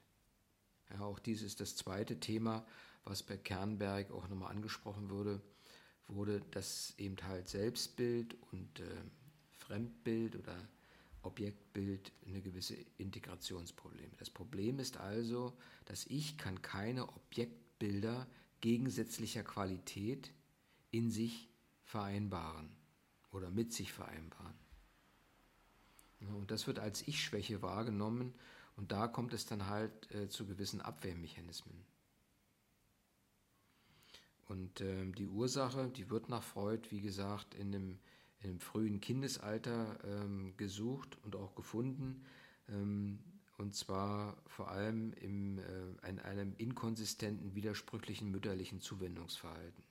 Ja, 0.94 1.02
auch 1.02 1.20
dies 1.20 1.42
ist 1.42 1.60
das 1.60 1.76
zweite 1.76 2.20
Thema, 2.20 2.66
was 3.04 3.24
bei 3.24 3.38
Kernberg 3.38 4.12
auch 4.12 4.28
nochmal 4.28 4.52
angesprochen 4.52 5.10
wurde, 5.10 5.42
wurde, 6.08 6.42
dass 6.52 6.94
eben 6.98 7.16
halt 7.24 7.50
Selbstbild 7.50 8.36
und 8.52 8.80
äh, 8.80 8.86
Fremdbild 9.58 10.36
oder 10.36 10.56
Objektbild 11.24 12.12
eine 12.28 12.42
gewisse 12.42 12.76
Integrationsprobleme. 12.98 14.12
Das 14.18 14.30
Problem 14.30 14.80
ist 14.80 14.98
also, 14.98 15.54
dass 15.86 16.06
ich 16.06 16.38
kann 16.38 16.62
keine 16.62 17.08
Objektbilder 17.08 18.28
gegensätzlicher 18.62 19.44
Qualität 19.44 20.32
in 20.92 21.10
sich 21.10 21.50
vereinbaren 21.86 22.70
oder 23.32 23.50
mit 23.50 23.74
sich 23.74 23.92
vereinbaren. 23.92 24.54
Und 26.36 26.52
das 26.52 26.68
wird 26.68 26.80
als 26.80 27.08
Ich-Schwäche 27.08 27.62
wahrgenommen 27.62 28.34
und 28.76 28.92
da 28.92 29.08
kommt 29.08 29.34
es 29.34 29.46
dann 29.46 29.68
halt 29.68 30.12
äh, 30.14 30.30
zu 30.30 30.46
gewissen 30.46 30.82
Abwehrmechanismen. 30.82 31.86
Und 34.48 34.82
äh, 34.82 35.06
die 35.12 35.28
Ursache, 35.28 35.90
die 35.90 36.10
wird 36.10 36.30
nach 36.30 36.44
Freud, 36.44 36.90
wie 36.92 37.02
gesagt, 37.02 37.56
in 37.56 37.72
dem, 37.72 38.00
in 38.42 38.50
dem 38.50 38.60
frühen 38.60 39.00
Kindesalter 39.00 39.98
ähm, 40.04 40.54
gesucht 40.58 41.18
und 41.24 41.36
auch 41.36 41.56
gefunden. 41.56 42.26
Ähm, 42.68 43.20
und 43.58 43.76
zwar 43.76 44.38
vor 44.48 44.70
allem 44.72 45.14
im, 45.14 45.60
äh, 45.60 46.10
in 46.10 46.20
einem 46.20 46.54
inkonsistenten, 46.58 47.56
widersprüchlichen 47.56 48.32
mütterlichen 48.32 48.82
Zuwendungsverhalten. 48.82 49.84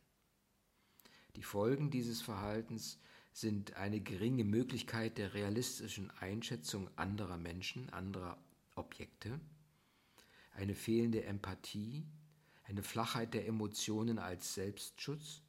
Die 1.36 1.42
Folgen 1.42 1.90
dieses 1.90 2.20
Verhaltens 2.20 2.98
sind 3.32 3.76
eine 3.76 4.00
geringe 4.00 4.44
Möglichkeit 4.44 5.16
der 5.16 5.32
realistischen 5.32 6.10
Einschätzung 6.20 6.90
anderer 6.96 7.38
Menschen, 7.38 7.88
anderer 7.90 8.36
Objekte, 8.74 9.40
eine 10.54 10.74
fehlende 10.74 11.24
Empathie, 11.24 12.06
eine 12.64 12.82
Flachheit 12.82 13.34
der 13.34 13.46
Emotionen 13.46 14.18
als 14.18 14.54
Selbstschutz, 14.54 15.42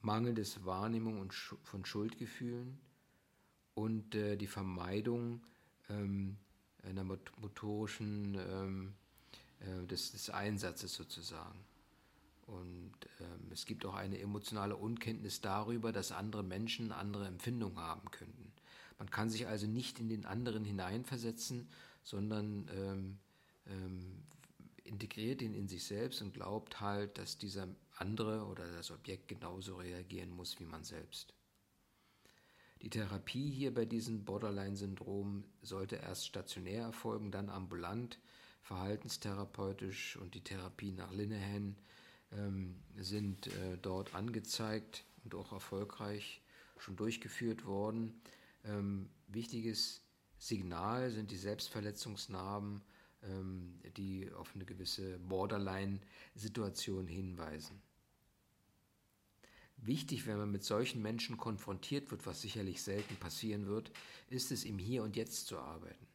mangelndes 0.00 0.64
Wahrnehmung 0.64 1.20
und 1.20 1.32
von 1.32 1.84
Schuldgefühlen 1.84 2.78
und 3.74 4.14
äh, 4.14 4.36
die 4.36 4.46
Vermeidung 4.46 5.42
ähm, 5.88 6.36
einer 6.82 7.04
motorischen 7.04 8.34
ähm, 8.34 8.94
äh, 9.60 9.86
des, 9.86 10.12
des, 10.12 10.30
Einsatzes 10.30 10.94
sozusagen. 10.94 11.58
Und 12.46 12.94
ähm, 13.20 13.52
es 13.52 13.66
gibt 13.66 13.84
auch 13.84 13.94
eine 13.94 14.18
emotionale 14.18 14.76
Unkenntnis 14.76 15.40
darüber, 15.40 15.92
dass 15.92 16.12
andere 16.12 16.42
Menschen 16.42 16.92
andere 16.92 17.26
Empfindungen 17.26 17.78
haben 17.78 18.10
könnten. 18.10 18.52
Man 18.98 19.10
kann 19.10 19.30
sich 19.30 19.46
also 19.46 19.66
nicht 19.66 20.00
in 20.00 20.08
den 20.08 20.24
anderen 20.26 20.64
hineinversetzen, 20.64 21.68
sondern 22.08 22.66
ähm, 22.74 23.18
ähm, 23.66 24.22
integriert 24.84 25.42
ihn 25.42 25.54
in 25.54 25.68
sich 25.68 25.84
selbst 25.84 26.22
und 26.22 26.32
glaubt 26.32 26.80
halt, 26.80 27.18
dass 27.18 27.36
dieser 27.36 27.68
andere 27.96 28.46
oder 28.46 28.66
das 28.72 28.90
Objekt 28.90 29.28
genauso 29.28 29.76
reagieren 29.76 30.30
muss 30.30 30.58
wie 30.58 30.64
man 30.64 30.84
selbst. 30.84 31.34
Die 32.80 32.88
Therapie 32.88 33.50
hier 33.50 33.74
bei 33.74 33.84
diesem 33.84 34.24
Borderline-Syndrom 34.24 35.44
sollte 35.60 35.96
erst 35.96 36.26
stationär 36.26 36.84
erfolgen, 36.84 37.30
dann 37.30 37.50
ambulant, 37.50 38.18
verhaltenstherapeutisch 38.62 40.16
und 40.16 40.34
die 40.34 40.42
Therapie 40.42 40.92
nach 40.92 41.12
Linehan 41.12 41.76
ähm, 42.32 42.76
sind 42.96 43.48
äh, 43.48 43.76
dort 43.82 44.14
angezeigt 44.14 45.04
und 45.24 45.34
auch 45.34 45.52
erfolgreich 45.52 46.40
schon 46.78 46.96
durchgeführt 46.96 47.66
worden. 47.66 48.18
Ähm, 48.64 49.10
wichtiges 49.26 50.00
Signal 50.38 51.10
sind 51.10 51.30
die 51.30 51.36
Selbstverletzungsnarben, 51.36 52.82
ähm, 53.22 53.80
die 53.96 54.30
auf 54.32 54.54
eine 54.54 54.64
gewisse 54.64 55.18
Borderline-Situation 55.18 57.06
hinweisen. 57.06 57.80
Wichtig, 59.76 60.26
wenn 60.26 60.38
man 60.38 60.50
mit 60.50 60.64
solchen 60.64 61.02
Menschen 61.02 61.36
konfrontiert 61.36 62.10
wird, 62.10 62.26
was 62.26 62.40
sicherlich 62.40 62.82
selten 62.82 63.16
passieren 63.16 63.66
wird, 63.66 63.92
ist 64.28 64.50
es, 64.50 64.64
im 64.64 64.78
Hier 64.78 65.02
und 65.02 65.16
Jetzt 65.16 65.46
zu 65.46 65.58
arbeiten. 65.58 66.06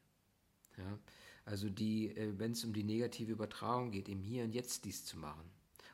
Ja? 0.78 1.00
Also 1.46 1.68
äh, 1.68 2.34
wenn 2.38 2.52
es 2.52 2.64
um 2.64 2.74
die 2.74 2.84
negative 2.84 3.32
Übertragung 3.32 3.92
geht, 3.92 4.10
im 4.10 4.22
Hier 4.22 4.44
und 4.44 4.54
Jetzt 4.54 4.86
dies 4.86 5.06
zu 5.06 5.18
machen 5.18 5.50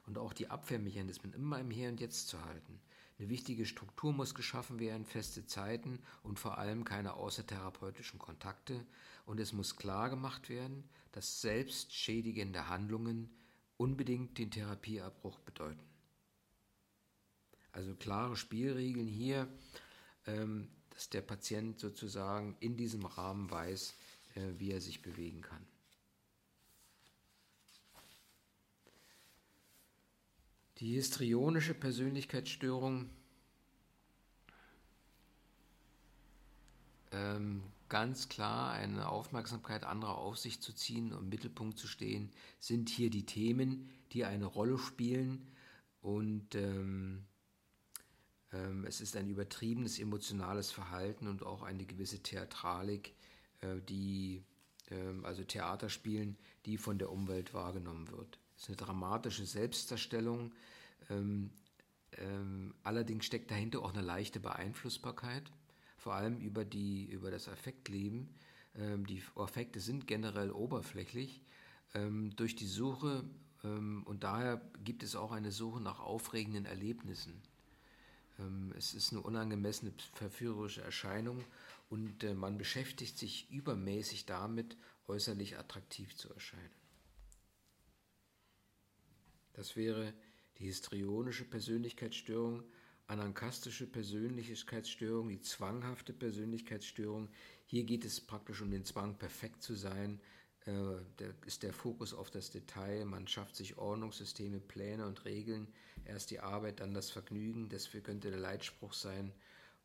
und 0.05 0.17
auch 0.17 0.33
die 0.33 0.47
Abwehrmechanismen 0.47 1.33
immer 1.33 1.59
im 1.59 1.71
Hier 1.71 1.89
und 1.89 1.99
Jetzt 1.99 2.27
zu 2.27 2.43
halten. 2.43 2.79
Eine 3.19 3.29
wichtige 3.29 3.65
Struktur 3.65 4.13
muss 4.13 4.33
geschaffen 4.33 4.79
werden, 4.79 5.05
feste 5.05 5.45
Zeiten 5.45 5.99
und 6.23 6.39
vor 6.39 6.57
allem 6.57 6.85
keine 6.85 7.15
außertherapeutischen 7.15 8.17
Kontakte. 8.17 8.85
Und 9.25 9.41
es 9.41 9.51
muss 9.51 9.75
klar 9.75 10.09
gemacht 10.09 10.47
werden, 10.47 10.87
dass 11.11 11.41
selbstschädigende 11.41 12.69
Handlungen 12.69 13.29
unbedingt 13.75 14.37
den 14.37 14.51
Therapieabbruch 14.51 15.37
bedeuten. 15.39 15.83
Also 17.73 17.93
klare 17.95 18.37
Spielregeln 18.37 19.07
hier, 19.07 19.49
ähm, 20.25 20.69
dass 20.91 21.09
der 21.09 21.21
Patient 21.21 21.77
sozusagen 21.77 22.55
in 22.61 22.77
diesem 22.77 23.05
Rahmen 23.05 23.51
weiß, 23.51 23.95
äh, 24.35 24.41
wie 24.57 24.71
er 24.71 24.81
sich 24.81 25.01
bewegen 25.01 25.41
kann. 25.41 25.65
Die 30.79 30.93
histrionische 30.93 31.73
Persönlichkeitsstörung 31.73 33.09
ähm, 37.11 37.63
ganz 37.89 38.29
klar 38.29 38.71
eine 38.71 39.09
Aufmerksamkeit 39.09 39.83
anderer 39.83 40.17
auf 40.17 40.37
sich 40.37 40.61
zu 40.61 40.73
ziehen 40.73 41.11
und 41.11 41.23
im 41.23 41.29
Mittelpunkt 41.29 41.77
zu 41.77 41.87
stehen, 41.87 42.31
sind 42.59 42.87
hier 42.87 43.09
die 43.09 43.25
Themen, 43.25 43.89
die 44.13 44.23
eine 44.23 44.45
Rolle 44.45 44.77
spielen 44.77 45.45
und 46.01 46.55
ähm, 46.55 47.25
ähm, 48.53 48.85
es 48.85 49.01
ist 49.01 49.17
ein 49.17 49.27
übertriebenes 49.27 49.99
emotionales 49.99 50.71
Verhalten 50.71 51.27
und 51.27 51.43
auch 51.43 51.63
eine 51.63 51.85
gewisse 51.85 52.19
Theatralik, 52.23 53.15
äh, 53.59 53.81
die 53.81 54.43
ähm, 54.91 55.25
also 55.25 55.43
Theaterspielen, 55.43 56.37
die 56.65 56.77
von 56.77 56.97
der 56.99 57.11
Umwelt 57.11 57.53
wahrgenommen 57.53 58.09
wird. 58.11 58.38
Es 58.59 58.63
ist 58.63 58.69
eine 58.69 58.75
dramatische 58.77 59.45
Selbstdarstellung. 59.45 60.51
Ähm, 61.09 61.49
ähm, 62.17 62.73
allerdings 62.83 63.25
steckt 63.25 63.51
dahinter 63.51 63.81
auch 63.81 63.93
eine 63.93 64.01
leichte 64.01 64.41
Beeinflussbarkeit, 64.41 65.49
vor 65.97 66.13
allem 66.13 66.39
über, 66.39 66.65
die, 66.65 67.05
über 67.05 67.31
das 67.31 67.47
Affektleben. 67.47 68.27
Ähm, 68.75 69.07
die 69.07 69.23
Affekte 69.35 69.79
sind 69.79 70.07
generell 70.07 70.51
oberflächlich. 70.51 71.41
Ähm, 71.93 72.35
durch 72.35 72.57
die 72.57 72.67
Suche, 72.67 73.23
ähm, 73.63 74.03
und 74.03 74.25
daher 74.25 74.61
gibt 74.83 75.03
es 75.03 75.15
auch 75.15 75.31
eine 75.31 75.53
Suche 75.53 75.79
nach 75.79 76.01
aufregenden 76.01 76.65
Erlebnissen. 76.65 77.41
Ähm, 78.39 78.73
es 78.77 78.93
ist 78.93 79.13
eine 79.13 79.21
unangemessene 79.21 79.93
verführerische 80.15 80.81
Erscheinung 80.81 81.45
und 81.89 82.25
äh, 82.25 82.33
man 82.33 82.57
beschäftigt 82.57 83.17
sich 83.17 83.49
übermäßig 83.51 84.25
damit, 84.25 84.75
äußerlich 85.07 85.57
attraktiv 85.57 86.13
zu 86.17 86.29
erscheinen. 86.33 86.78
Das 89.59 89.75
wäre 89.75 90.13
die 90.57 90.67
histrionische 90.67 91.43
Persönlichkeitsstörung, 91.43 92.63
anankastische 93.07 93.87
Persönlichkeitsstörung, 93.87 95.27
die 95.27 95.41
zwanghafte 95.41 96.13
Persönlichkeitsstörung. 96.13 97.27
Hier 97.65 97.83
geht 97.83 98.05
es 98.05 98.21
praktisch 98.21 98.61
um 98.61 98.71
den 98.71 98.85
Zwang, 98.85 99.17
perfekt 99.17 99.61
zu 99.61 99.75
sein, 99.75 100.21
äh, 100.65 100.71
der, 101.19 101.33
ist 101.45 101.63
der 101.63 101.73
Fokus 101.73 102.13
auf 102.13 102.31
das 102.31 102.51
Detail. 102.51 103.03
Man 103.03 103.27
schafft 103.27 103.57
sich 103.57 103.77
Ordnungssysteme, 103.77 104.61
Pläne 104.61 105.05
und 105.05 105.25
Regeln. 105.25 105.67
Erst 106.05 106.31
die 106.31 106.39
Arbeit, 106.39 106.79
dann 106.79 106.93
das 106.93 107.09
Vergnügen. 107.09 107.67
Das 107.67 107.91
könnte 107.91 108.31
der 108.31 108.39
Leitspruch 108.39 108.93
sein. 108.93 109.33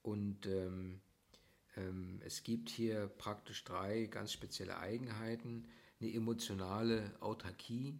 Und 0.02 0.46
ähm, 0.46 1.00
ähm, 1.76 2.20
es 2.24 2.44
gibt 2.44 2.68
hier 2.68 3.08
praktisch 3.08 3.64
drei 3.64 4.06
ganz 4.06 4.32
spezielle 4.32 4.78
Eigenheiten. 4.78 5.66
Eine 6.00 6.14
emotionale 6.14 7.12
Autarkie. 7.18 7.98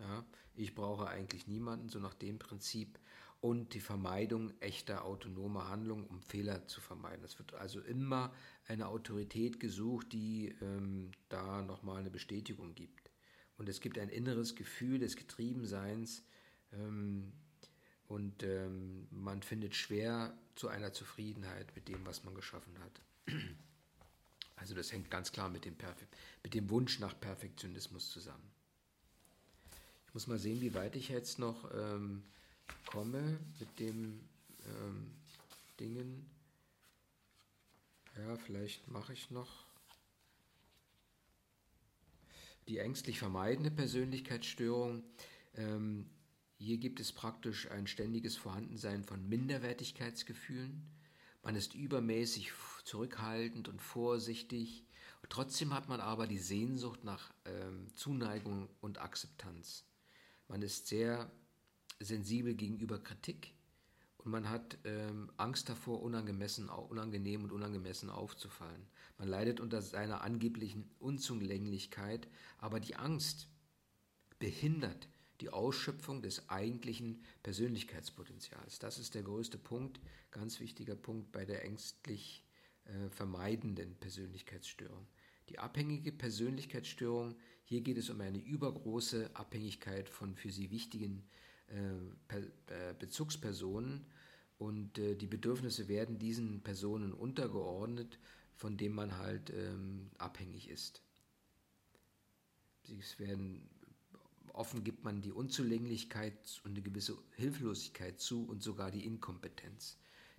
Ja, 0.00 0.24
ich 0.54 0.74
brauche 0.74 1.08
eigentlich 1.08 1.46
niemanden, 1.46 1.88
so 1.88 1.98
nach 1.98 2.14
dem 2.14 2.38
Prinzip. 2.38 2.98
Und 3.40 3.72
die 3.72 3.80
Vermeidung 3.80 4.52
echter 4.60 5.04
autonomer 5.04 5.68
Handlungen, 5.68 6.06
um 6.06 6.20
Fehler 6.20 6.66
zu 6.66 6.82
vermeiden. 6.82 7.24
Es 7.24 7.38
wird 7.38 7.54
also 7.54 7.80
immer 7.80 8.34
eine 8.66 8.88
Autorität 8.88 9.60
gesucht, 9.60 10.12
die 10.12 10.54
ähm, 10.60 11.10
da 11.30 11.62
nochmal 11.62 12.00
eine 12.00 12.10
Bestätigung 12.10 12.74
gibt. 12.74 13.10
Und 13.56 13.68
es 13.68 13.80
gibt 13.80 13.98
ein 13.98 14.10
inneres 14.10 14.56
Gefühl 14.56 14.98
des 14.98 15.16
Getriebenseins 15.16 16.22
ähm, 16.72 17.32
und 18.08 18.42
ähm, 18.42 19.06
man 19.10 19.42
findet 19.42 19.74
schwer 19.74 20.36
zu 20.54 20.68
einer 20.68 20.92
Zufriedenheit 20.92 21.74
mit 21.74 21.88
dem, 21.88 22.04
was 22.04 22.24
man 22.24 22.34
geschaffen 22.34 22.78
hat. 22.80 23.02
Also 24.56 24.74
das 24.74 24.92
hängt 24.92 25.10
ganz 25.10 25.32
klar 25.32 25.48
mit 25.48 25.64
dem, 25.64 25.74
Perfe 25.74 26.06
mit 26.42 26.52
dem 26.52 26.68
Wunsch 26.68 26.98
nach 27.00 27.18
Perfektionismus 27.18 28.10
zusammen. 28.10 28.50
Ich 30.10 30.14
muss 30.14 30.26
mal 30.26 30.40
sehen, 30.40 30.60
wie 30.60 30.74
weit 30.74 30.96
ich 30.96 31.08
jetzt 31.08 31.38
noch 31.38 31.70
ähm, 31.72 32.24
komme 32.84 33.38
mit 33.60 33.78
dem 33.78 34.18
ähm, 34.66 35.12
Dingen. 35.78 36.28
Ja, 38.18 38.34
vielleicht 38.34 38.90
mache 38.90 39.12
ich 39.12 39.30
noch 39.30 39.68
die 42.66 42.78
ängstlich 42.78 43.20
vermeidende 43.20 43.70
Persönlichkeitsstörung. 43.70 45.04
Ähm, 45.54 46.10
hier 46.58 46.78
gibt 46.78 46.98
es 46.98 47.12
praktisch 47.12 47.70
ein 47.70 47.86
ständiges 47.86 48.36
Vorhandensein 48.36 49.04
von 49.04 49.28
Minderwertigkeitsgefühlen. 49.28 50.90
Man 51.44 51.54
ist 51.54 51.76
übermäßig 51.76 52.50
zurückhaltend 52.82 53.68
und 53.68 53.80
vorsichtig. 53.80 54.84
Trotzdem 55.28 55.72
hat 55.72 55.88
man 55.88 56.00
aber 56.00 56.26
die 56.26 56.40
Sehnsucht 56.40 57.04
nach 57.04 57.32
ähm, 57.44 57.86
Zuneigung 57.94 58.68
und 58.80 59.00
Akzeptanz. 59.00 59.84
Man 60.50 60.62
ist 60.62 60.88
sehr 60.88 61.30
sensibel 62.00 62.54
gegenüber 62.54 62.98
Kritik 62.98 63.54
und 64.16 64.32
man 64.32 64.50
hat 64.50 64.78
ähm, 64.82 65.30
Angst 65.36 65.68
davor, 65.68 66.02
unangemessen, 66.02 66.68
unangenehm 66.68 67.44
und 67.44 67.52
unangemessen 67.52 68.10
aufzufallen. 68.10 68.88
Man 69.16 69.28
leidet 69.28 69.60
unter 69.60 69.80
seiner 69.80 70.22
angeblichen 70.22 70.90
Unzulänglichkeit, 70.98 72.26
aber 72.58 72.80
die 72.80 72.96
Angst 72.96 73.46
behindert 74.40 75.08
die 75.40 75.50
Ausschöpfung 75.50 76.20
des 76.20 76.48
eigentlichen 76.48 77.22
Persönlichkeitspotenzials. 77.44 78.80
Das 78.80 78.98
ist 78.98 79.14
der 79.14 79.22
größte 79.22 79.56
Punkt, 79.56 80.00
ganz 80.32 80.58
wichtiger 80.58 80.96
Punkt 80.96 81.30
bei 81.30 81.44
der 81.44 81.64
ängstlich 81.64 82.44
äh, 82.86 83.08
vermeidenden 83.10 83.94
Persönlichkeitsstörung. 84.00 85.06
Die 85.48 85.60
abhängige 85.60 86.10
Persönlichkeitsstörung, 86.10 87.36
hier 87.70 87.82
geht 87.82 87.98
es 87.98 88.10
um 88.10 88.20
eine 88.20 88.38
übergroße 88.38 89.30
Abhängigkeit 89.34 90.08
von 90.08 90.34
für 90.34 90.50
sie 90.50 90.72
wichtigen 90.72 91.22
äh, 91.68 92.36
äh, 92.36 92.94
Bezugspersonen 92.98 94.06
und 94.58 94.98
äh, 94.98 95.14
die 95.14 95.28
Bedürfnisse 95.28 95.86
werden 95.86 96.18
diesen 96.18 96.62
Personen 96.62 97.12
untergeordnet, 97.12 98.18
von 98.56 98.76
denen 98.76 98.96
man 98.96 99.18
halt 99.18 99.50
ähm, 99.50 100.10
abhängig 100.18 100.68
ist. 100.68 101.04
Es 102.98 103.20
werden 103.20 103.70
offen 104.52 104.82
gibt 104.82 105.04
man 105.04 105.22
die 105.22 105.30
Unzulänglichkeit 105.30 106.60
und 106.64 106.72
eine 106.72 106.82
gewisse 106.82 107.16
Hilflosigkeit 107.36 108.18
zu 108.18 108.48
und 108.48 108.64
sogar 108.64 108.90
die 108.90 109.06
Inkompetenz. 109.06 109.96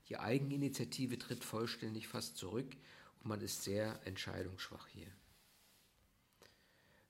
Die 0.09 0.17
Eigeninitiative 0.17 1.17
tritt 1.17 1.45
vollständig 1.45 2.09
fast 2.09 2.35
zurück 2.35 2.75
und 3.21 3.29
man 3.29 3.39
ist 3.39 3.63
sehr 3.63 4.05
entscheidungsschwach 4.05 4.87
hier. 4.87 5.07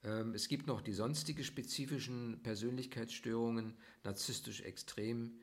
Ähm, 0.04 0.34
es 0.34 0.48
gibt 0.48 0.68
noch 0.68 0.82
die 0.82 0.94
sonstige 0.94 1.44
spezifischen 1.44 2.40
Persönlichkeitsstörungen, 2.44 3.76
narzisstisch 4.04 4.62
extrem, 4.62 5.40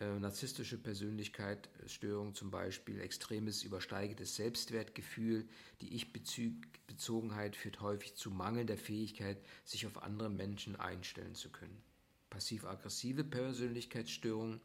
äh, 0.00 0.18
narzisstische 0.18 0.78
Persönlichkeitsstörungen 0.78 2.34
zum 2.34 2.50
Beispiel, 2.50 3.00
extremes 3.00 3.62
übersteigendes 3.62 4.36
Selbstwertgefühl, 4.36 5.48
die 5.80 5.94
Ich-Bezogenheit 5.94 7.54
führt 7.54 7.80
häufig 7.80 8.14
zu 8.14 8.30
mangelnder 8.30 8.76
Fähigkeit, 8.76 9.38
sich 9.64 9.86
auf 9.86 10.02
andere 10.02 10.30
Menschen 10.30 10.76
einstellen 10.76 11.34
zu 11.34 11.50
können. 11.50 11.82
Passiv-aggressive 12.30 13.24
Persönlichkeitsstörungen, 13.24 14.60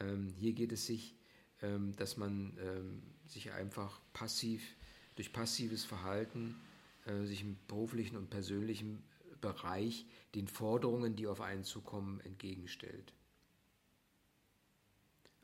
ähm, 0.00 0.32
hier 0.38 0.52
geht 0.52 0.72
es 0.72 0.86
sich, 0.86 1.16
ähm, 1.62 1.94
dass 1.96 2.16
man 2.16 2.56
sich 3.26 3.52
einfach 3.52 4.00
passiv 4.12 4.76
durch 5.16 5.32
passives 5.32 5.84
Verhalten 5.84 6.56
äh, 7.06 7.24
sich 7.24 7.42
im 7.42 7.56
beruflichen 7.66 8.16
und 8.16 8.30
persönlichen 8.30 9.02
Bereich 9.40 10.06
den 10.34 10.48
Forderungen, 10.48 11.16
die 11.16 11.26
auf 11.26 11.40
einen 11.40 11.64
zukommen, 11.64 12.20
entgegenstellt. 12.20 13.12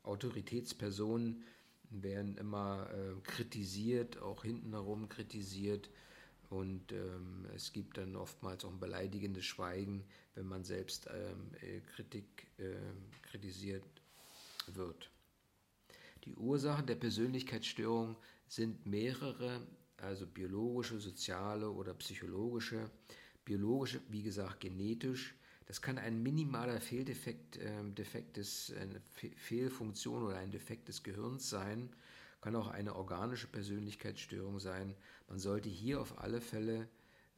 Autoritätspersonen 0.03 1.43
werden 1.91 2.37
immer 2.37 2.89
äh, 2.91 3.19
kritisiert, 3.21 4.17
auch 4.21 4.43
hinten 4.43 4.71
herum 4.71 5.09
kritisiert 5.09 5.89
und 6.49 6.91
ähm, 6.91 7.47
es 7.55 7.71
gibt 7.71 7.97
dann 7.97 8.15
oftmals 8.15 8.65
auch 8.65 8.71
ein 8.71 8.79
beleidigendes 8.79 9.45
Schweigen, 9.45 10.03
wenn 10.35 10.47
man 10.47 10.63
selbst 10.63 11.07
ähm, 11.09 11.51
äh, 11.61 11.79
Kritik 11.95 12.47
äh, 12.57 12.75
kritisiert 13.21 13.85
wird. 14.67 15.09
Die 16.25 16.35
Ursachen 16.35 16.87
der 16.87 16.95
Persönlichkeitsstörung 16.95 18.17
sind 18.47 18.85
mehrere 18.85 19.65
also 20.01 20.25
biologische, 20.27 20.99
soziale 20.99 21.69
oder 21.69 21.93
psychologische. 21.93 22.89
Biologische, 23.45 24.01
wie 24.09 24.23
gesagt, 24.23 24.59
genetisch. 24.59 25.35
Das 25.65 25.81
kann 25.81 25.97
ein 25.97 26.21
minimaler 26.21 26.81
Fehldefekt, 26.81 27.57
äh, 27.57 27.83
Defekt 27.91 28.37
des, 28.37 28.73
eine 28.73 29.01
Fehlfunktion 29.37 30.23
oder 30.23 30.37
ein 30.37 30.51
Defekt 30.51 30.87
des 30.89 31.03
Gehirns 31.03 31.49
sein. 31.49 31.89
Kann 32.41 32.55
auch 32.55 32.67
eine 32.67 32.95
organische 32.95 33.47
Persönlichkeitsstörung 33.47 34.59
sein. 34.59 34.95
Man 35.29 35.39
sollte 35.39 35.69
hier 35.69 36.01
auf 36.01 36.19
alle 36.19 36.41
Fälle 36.41 36.89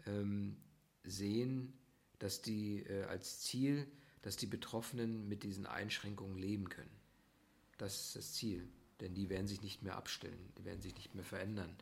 ähm, 0.08 0.56
sehen, 1.04 1.73
dass 2.19 2.41
die 2.41 2.80
äh, 2.88 3.04
als 3.04 3.41
Ziel, 3.41 3.86
dass 4.21 4.38
die 4.38 4.47
Betroffenen 4.47 5.28
mit 5.28 5.43
diesen 5.43 5.65
Einschränkungen 5.65 6.38
leben 6.38 6.69
können. 6.69 6.89
Das 7.78 8.08
ist 8.08 8.15
das 8.15 8.34
Ziel, 8.34 8.67
denn 9.02 9.13
die 9.13 9.30
werden 9.30 9.47
sich 9.47 9.62
nicht 9.62 9.84
mehr 9.84 9.97
abstellen, 9.97 10.54
die 10.58 10.63
werden 10.63 10.82
sich 10.82 10.95
nicht 10.95 11.13
mehr 11.15 11.26
verändern. 11.26 11.76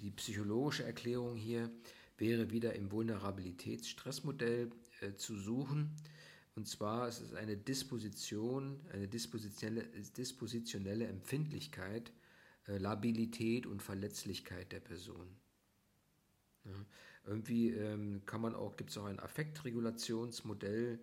Die 0.00 0.10
psychologische 0.10 0.84
Erklärung 0.84 1.36
hier 1.36 1.70
wäre 2.18 2.50
wieder 2.50 2.74
im 2.74 2.90
Vulnerabilitätsstressmodell 2.90 4.70
äh, 5.00 5.14
zu 5.14 5.36
suchen. 5.36 5.94
Und 6.54 6.68
zwar 6.68 7.08
ist 7.08 7.20
es 7.20 7.34
eine 7.34 7.56
Disposition, 7.56 8.80
eine 8.92 9.08
dispositionelle, 9.08 9.84
dispositionelle 10.16 11.06
Empfindlichkeit, 11.06 12.12
äh, 12.68 12.78
Labilität 12.78 13.66
und 13.66 13.82
Verletzlichkeit 13.82 14.72
der 14.72 14.80
Person. 14.80 15.36
Ja. 16.64 16.86
Irgendwie 17.26 17.70
ähm, 17.70 18.22
kann 18.26 18.40
man 18.42 18.54
auch, 18.54 18.76
gibt 18.76 18.90
es 18.90 18.98
auch 18.98 19.06
ein 19.06 19.18
Affektregulationsmodell, 19.18 21.00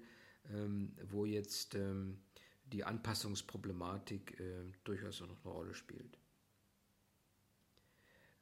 ähm, 0.53 0.93
wo 1.09 1.25
jetzt 1.25 1.75
ähm, 1.75 2.19
die 2.65 2.83
Anpassungsproblematik 2.83 4.39
äh, 4.39 4.63
durchaus 4.83 5.21
noch 5.21 5.43
eine 5.43 5.53
Rolle 5.53 5.73
spielt. 5.73 6.17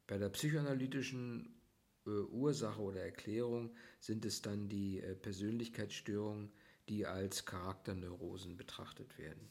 Bei 0.10 0.18
der 0.18 0.30
psychoanalytischen 0.30 1.62
äh, 2.08 2.10
Ursache 2.10 2.82
oder 2.82 3.04
Erklärung 3.04 3.76
sind 4.00 4.26
es 4.26 4.42
dann 4.42 4.68
die 4.68 5.00
äh, 5.00 5.14
Persönlichkeitsstörungen, 5.14 6.52
die 6.90 7.06
als 7.06 7.46
Charakterneurosen 7.46 8.58
betrachtet 8.58 9.20
werden. 9.20 9.48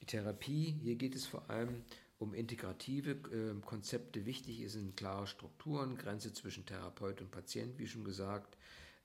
Die 0.00 0.06
Therapie, 0.06 0.78
hier 0.80 0.94
geht 0.94 1.16
es 1.16 1.26
vor 1.26 1.50
allem 1.50 1.82
um 2.18 2.34
integrative 2.34 3.10
äh, 3.32 3.60
Konzepte. 3.62 4.26
Wichtig 4.26 4.70
sind 4.70 4.96
klare 4.96 5.26
Strukturen, 5.26 5.96
Grenze 5.96 6.32
zwischen 6.32 6.66
Therapeut 6.66 7.20
und 7.20 7.32
Patient, 7.32 7.80
wie 7.80 7.88
schon 7.88 8.04
gesagt. 8.04 8.56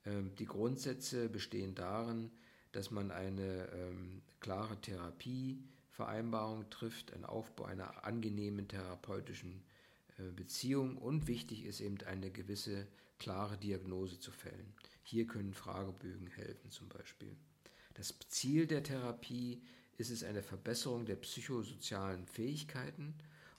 Ähm, 0.04 0.36
die 0.36 0.46
Grundsätze 0.46 1.28
bestehen 1.28 1.74
darin, 1.74 2.30
dass 2.70 2.92
man 2.92 3.10
eine 3.10 3.68
ähm, 3.72 4.22
klare 4.38 4.80
Therapie 4.80 5.64
Vereinbarung 6.00 6.70
trifft, 6.70 7.12
ein 7.12 7.26
Aufbau 7.26 7.64
einer 7.64 8.06
angenehmen 8.06 8.66
therapeutischen 8.68 9.62
äh, 10.16 10.30
Beziehung 10.34 10.96
und 10.96 11.26
wichtig 11.26 11.66
ist 11.66 11.80
eben 11.80 11.98
eine 12.06 12.30
gewisse 12.30 12.86
klare 13.18 13.58
Diagnose 13.58 14.18
zu 14.18 14.32
fällen. 14.32 14.72
Hier 15.02 15.26
können 15.26 15.52
Fragebögen 15.52 16.28
helfen 16.28 16.70
zum 16.70 16.88
Beispiel. 16.88 17.36
Das 17.92 18.14
Ziel 18.28 18.66
der 18.66 18.82
Therapie 18.82 19.60
ist 19.98 20.10
es 20.10 20.24
eine 20.24 20.42
Verbesserung 20.42 21.04
der 21.04 21.16
psychosozialen 21.16 22.26
Fähigkeiten 22.26 23.14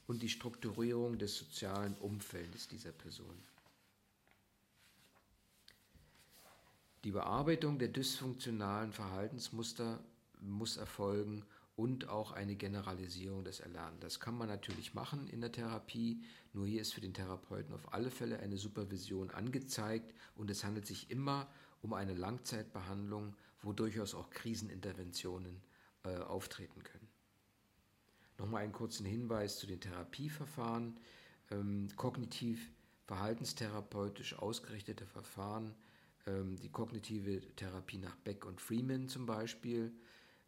und 0.07 0.23
die 0.23 0.29
Strukturierung 0.29 1.19
des 1.19 1.37
sozialen 1.37 1.93
Umfeldes 1.97 2.67
dieser 2.67 2.91
Person. 2.91 3.37
Die 7.03 7.11
Bearbeitung 7.11 7.77
der 7.77 7.89
dysfunktionalen 7.89 8.93
Verhaltensmuster 8.93 10.03
muss 10.39 10.77
erfolgen 10.77 11.45
und 11.75 12.09
auch 12.09 12.31
eine 12.31 12.55
Generalisierung 12.55 13.43
des 13.43 13.59
Erlernens. 13.59 14.01
Das 14.01 14.19
kann 14.19 14.37
man 14.37 14.47
natürlich 14.47 14.93
machen 14.93 15.27
in 15.27 15.41
der 15.41 15.51
Therapie, 15.51 16.23
nur 16.53 16.67
hier 16.67 16.81
ist 16.81 16.93
für 16.93 17.01
den 17.01 17.13
Therapeuten 17.13 17.73
auf 17.73 17.93
alle 17.93 18.11
Fälle 18.11 18.39
eine 18.39 18.57
Supervision 18.57 19.31
angezeigt 19.31 20.13
und 20.35 20.49
es 20.51 20.63
handelt 20.63 20.85
sich 20.85 21.09
immer 21.09 21.47
um 21.81 21.93
eine 21.93 22.13
Langzeitbehandlung, 22.13 23.35
wo 23.61 23.73
durchaus 23.73 24.13
auch 24.13 24.29
Kriseninterventionen 24.29 25.61
äh, 26.03 26.17
auftreten 26.17 26.83
können. 26.83 27.07
Nochmal 28.37 28.63
einen 28.63 28.73
kurzen 28.73 29.05
Hinweis 29.05 29.59
zu 29.59 29.67
den 29.67 29.79
Therapieverfahren. 29.79 30.97
Ähm, 31.51 31.89
kognitiv 31.95 32.71
verhaltenstherapeutisch 33.05 34.39
ausgerichtete 34.39 35.05
Verfahren, 35.05 35.75
ähm, 36.27 36.55
die 36.57 36.69
kognitive 36.69 37.41
Therapie 37.55 37.97
nach 37.97 38.15
Beck 38.15 38.45
und 38.45 38.61
Freeman 38.61 39.09
zum 39.09 39.25
Beispiel, 39.25 39.91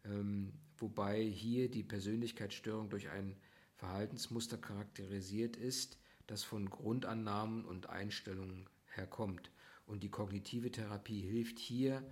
ähm, 0.04 0.52
wobei 0.78 1.22
hier 1.22 1.70
die 1.70 1.82
Persönlichkeitsstörung 1.82 2.88
durch 2.90 3.08
ein 3.10 3.36
Verhaltensmuster 3.76 4.58
charakterisiert 4.58 5.56
ist, 5.56 5.98
das 6.26 6.42
von 6.42 6.70
Grundannahmen 6.70 7.64
und 7.64 7.88
Einstellungen 7.88 8.66
herkommt. 8.94 9.50
Und 9.86 10.02
die 10.02 10.10
kognitive 10.10 10.70
Therapie 10.70 11.20
hilft 11.20 11.58
hier, 11.58 12.02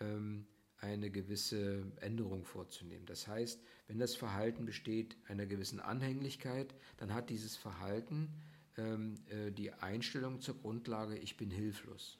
ähm, 0.00 0.46
eine 0.80 1.10
gewisse 1.10 1.84
Änderung 2.00 2.44
vorzunehmen. 2.44 3.04
Das 3.06 3.26
heißt, 3.26 3.60
wenn 3.88 3.98
das 3.98 4.14
Verhalten 4.14 4.64
besteht 4.64 5.16
einer 5.26 5.46
gewissen 5.46 5.80
Anhänglichkeit, 5.80 6.74
dann 6.98 7.12
hat 7.12 7.30
dieses 7.30 7.56
Verhalten 7.56 8.28
ähm, 8.76 9.14
äh, 9.28 9.50
die 9.50 9.72
Einstellung 9.72 10.40
zur 10.40 10.56
Grundlage, 10.56 11.16
ich 11.18 11.36
bin 11.36 11.50
hilflos. 11.50 12.18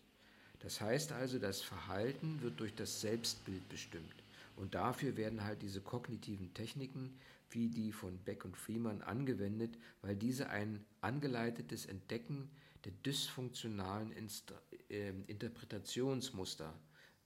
Das 0.61 0.80
heißt 0.80 1.12
also, 1.12 1.38
das 1.38 1.61
Verhalten 1.61 2.42
wird 2.42 2.59
durch 2.59 2.74
das 2.74 3.01
Selbstbild 3.01 3.68
bestimmt. 3.68 4.24
Und 4.59 4.74
dafür 4.74 5.16
werden 5.16 5.44
halt 5.44 5.62
diese 5.62 5.80
kognitiven 5.80 6.52
Techniken 6.52 7.16
wie 7.50 7.68
die 7.68 7.92
von 7.92 8.18
Beck 8.18 8.44
und 8.44 8.56
Freeman 8.56 9.02
angewendet, 9.02 9.78
weil 10.02 10.16
diese 10.16 10.50
ein 10.50 10.84
angeleitetes 11.00 11.86
Entdecken 11.86 12.50
der 12.84 12.90
dysfunktionalen 12.92 14.11
Inst 14.11 14.52
äh, 14.90 15.11
Interpretationsmuster 15.28 16.74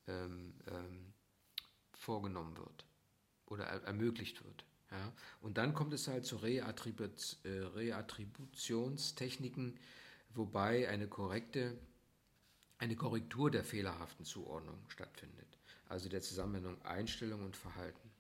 ähm, 0.07 0.53
ähm, 0.67 1.15
vorgenommen 1.93 2.59
wird 2.59 2.85
oder 3.47 3.65
er 3.65 3.83
ermöglicht 3.85 4.45
wird. 4.45 4.67
Ja? 4.91 5.15
Und 5.41 5.57
dann 5.57 5.73
kommt 5.73 5.95
es 5.95 6.09
halt 6.09 6.27
zu 6.27 6.37
Reattribut 6.37 7.39
äh, 7.45 7.49
Reattributionstechniken, 7.49 9.79
wobei 10.35 10.87
eine 10.89 11.09
korrekte, 11.09 11.79
eine 12.77 12.95
Korrektur 12.95 13.51
der 13.51 13.65
fehlerhaften 13.65 14.27
Zuordnung 14.27 14.85
stattfindet, 14.89 15.59
also 15.93 16.09
der 16.09 16.23
Zusammenhang 16.23 16.81
Einstellung 16.83 17.45
und 17.45 17.57
Verhalten. 17.57 18.11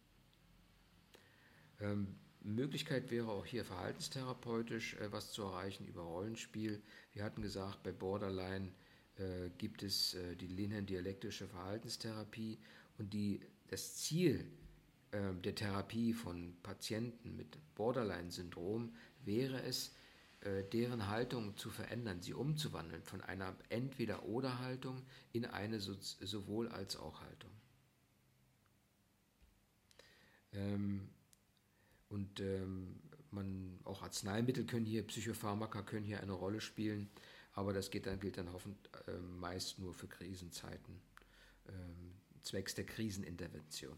Ähm, 1.81 2.15
Möglichkeit 2.43 3.11
wäre 3.11 3.31
auch 3.31 3.47
hier 3.47 3.65
verhaltenstherapeutisch 3.65 4.95
äh, 4.97 5.11
was 5.11 5.33
zu 5.33 5.43
erreichen 5.43 5.87
über 5.87 6.03
Rollenspiel. 6.03 6.83
Wir 7.15 7.25
hatten 7.25 7.41
gesagt, 7.41 7.83
bei 7.83 7.93
Borderline 7.93 8.73
äh, 9.17 9.49
gibt 9.57 9.83
es 9.83 10.15
äh, 10.15 10.37
die 10.37 10.49
Linhen-dialektische 10.49 11.49
Verhaltenstherapie 11.49 12.59
und 12.99 13.13
die, 13.15 13.41
das 13.69 13.97
Ziel 13.97 14.45
äh, 15.13 15.33
der 15.43 15.55
Therapie 15.55 16.13
von 16.13 16.55
Patienten 16.63 17.37
mit 17.37 17.59
Borderline-Syndrom 17.75 18.95
wäre 19.25 19.63
es, 19.63 19.95
äh, 20.41 20.65
deren 20.65 21.07
Haltung 21.07 21.57
zu 21.57 21.71
verändern, 21.71 22.21
sie 22.21 22.35
umzuwandeln 22.35 23.03
von 23.05 23.21
einer 23.21 23.57
Entweder-Oder-Haltung 23.69 25.03
in 25.33 25.47
eine 25.47 25.79
so, 25.79 25.95
sowohl 25.95 26.69
als 26.69 26.97
auch 26.97 27.21
Haltung. 27.21 27.51
Ähm, 30.53 31.09
und 32.09 32.41
ähm, 32.41 33.01
man, 33.31 33.79
auch 33.85 34.03
Arzneimittel 34.03 34.65
können 34.65 34.87
hier, 34.87 35.07
Psychopharmaka 35.07 35.83
können 35.83 36.05
hier 36.05 36.21
eine 36.21 36.33
Rolle 36.33 36.61
spielen, 36.61 37.09
aber 37.55 37.73
das 37.73 37.91
geht 37.91 38.07
dann, 38.07 38.21
gilt 38.21 38.37
dann 38.39 38.53
hoffentlich 38.53 38.93
äh, 39.07 39.19
meist 39.19 39.79
nur 39.79 39.95
für 39.95 40.09
Krisenzeiten, 40.09 41.01
äh, 41.67 42.43
zwecks 42.43 42.75
der 42.75 42.87
Krisenintervention. 42.87 43.97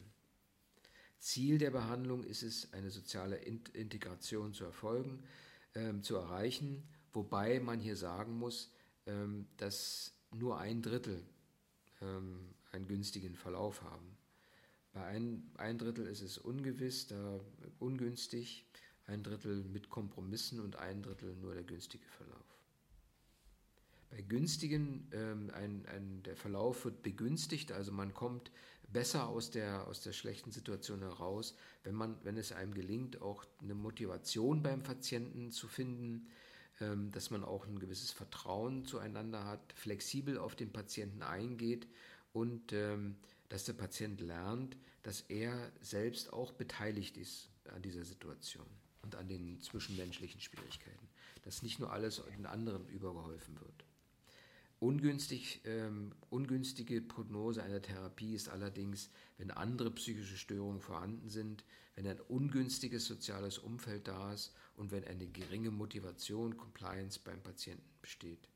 Ziel 1.19 1.59
der 1.59 1.71
Behandlung 1.71 2.23
ist 2.23 2.43
es, 2.43 2.73
eine 2.73 2.91
soziale 2.91 3.37
Integration 3.37 4.53
zu 4.53 4.65
erfolgen, 4.65 5.23
äh, 5.73 6.01
zu 6.01 6.17
erreichen, 6.17 6.87
wobei 7.13 7.61
man 7.61 7.81
hier 7.81 7.97
sagen 7.97 8.39
muss, 8.39 8.73
ähm, 9.07 9.47
dass 9.57 10.15
nur 10.33 10.59
ein 10.59 10.83
Drittel 10.83 11.25
ähm, 12.01 12.55
einen 12.73 12.87
günstigen 12.87 13.37
Verlauf 13.37 13.83
haben. 13.83 14.14
Bei 14.95 15.05
ein, 15.05 15.43
ein 15.57 15.77
Drittel 15.77 16.07
ist 16.07 16.23
es 16.23 16.39
ungewiss, 16.39 17.09
da 17.09 17.41
ungünstig, 17.81 18.65
ein 19.07 19.23
Drittel 19.23 19.65
mit 19.65 19.91
Kompromissen 19.91 20.61
und 20.61 20.77
ein 20.77 21.03
Drittel 21.03 21.35
nur 21.37 21.53
der 21.53 21.65
günstige 21.65 22.07
Verlauf. 22.07 22.45
Bei 24.11 24.23
günstigen, 24.23 25.09
ähm, 25.13 25.51
ein, 25.53 25.85
ein, 25.87 26.23
der 26.23 26.37
Verlauf 26.37 26.85
wird 26.85 27.03
begünstigt, 27.03 27.73
also 27.73 27.91
man 27.91 28.15
kommt 28.15 28.53
besser 28.93 29.27
aus 29.27 29.51
der, 29.51 29.89
aus 29.89 30.01
der 30.03 30.13
schlechten 30.13 30.53
Situation 30.53 31.01
heraus, 31.01 31.57
wenn, 31.83 31.97
man, 31.97 32.17
wenn 32.23 32.37
es 32.37 32.53
einem 32.53 32.73
gelingt, 32.73 33.21
auch 33.21 33.45
eine 33.61 33.75
Motivation 33.75 34.63
beim 34.63 34.85
Patienten 34.85 35.51
zu 35.51 35.67
finden, 35.67 36.29
ähm, 36.81 37.11
dass 37.11 37.31
man 37.31 37.43
auch 37.43 37.67
ein 37.67 37.81
gewisses 37.81 38.13
Vertrauen 38.13 38.85
zueinander 38.85 39.45
hat, 39.45 39.73
flexibel 39.73 40.39
auf 40.39 40.55
den 40.55 40.73
Patienten 40.73 41.23
eingeht 41.23 41.89
und 42.33 42.73
ähm, 42.73 43.17
dass 43.55 43.63
der 43.63 43.75
Patient 43.75 44.21
lernt, 44.21 44.77
dass 45.05 45.21
er 45.21 45.71
selbst 45.81 46.33
auch 46.33 46.51
beteiligt 46.51 47.17
ist 47.17 47.51
an 47.73 47.83
dieser 47.83 48.05
Situation 48.05 48.67
und 49.03 49.15
an 49.15 49.29
den 49.29 49.61
zwischenmenschlichen 49.61 50.41
Schwierigkeiten, 50.41 51.09
dass 51.43 51.63
nicht 51.63 51.79
nur 51.79 51.93
alles 51.93 52.21
den 52.37 52.47
anderen 52.47 52.89
übergeholfen 52.89 53.61
wird. 53.61 53.85
Ungünstig, 54.81 55.61
ähm, 55.67 56.17
ungünstige 56.31 57.01
Prognose 57.01 57.63
einer 57.63 57.81
Therapie 57.81 58.35
ist 58.35 58.49
allerdings, 58.49 59.09
wenn 59.39 59.53
andere 59.53 59.93
psychische 59.93 60.37
Störungen 60.37 60.81
vorhanden 60.81 61.29
sind, 61.29 61.65
wenn 61.95 62.09
ein 62.09 62.21
ungünstiges 62.23 63.07
soziales 63.07 63.59
Umfeld 63.59 64.09
da 64.09 64.33
ist 64.33 64.53
und 64.75 64.91
wenn 64.91 65.05
eine 65.05 65.29
geringe 65.29 65.71
Motivation, 65.71 66.57
Compliance 66.57 67.21
beim 67.23 67.41
Patienten 67.41 67.89
besteht. 68.03 68.49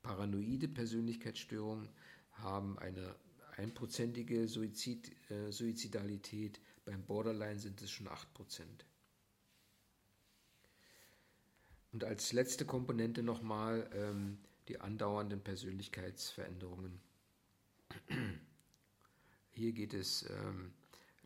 Paranoide 0.00 0.68
Persönlichkeitsstörungen 0.68 1.88
haben 2.30 2.78
eine 2.78 3.16
einprozentige 3.58 4.48
Suizid, 4.48 5.10
äh, 5.30 5.50
Suizidalität, 5.50 6.60
beim 6.84 7.04
Borderline 7.04 7.58
sind 7.58 7.82
es 7.82 7.90
schon 7.90 8.08
8%. 8.08 8.84
Und 11.92 12.04
als 12.04 12.32
letzte 12.32 12.64
Komponente 12.64 13.22
nochmal 13.22 13.90
ähm, 13.92 14.38
die 14.68 14.80
andauernden 14.80 15.40
Persönlichkeitsveränderungen. 15.40 17.00
Hier 19.50 19.72
geht 19.72 19.94
es, 19.94 20.28
ähm, 20.30 20.72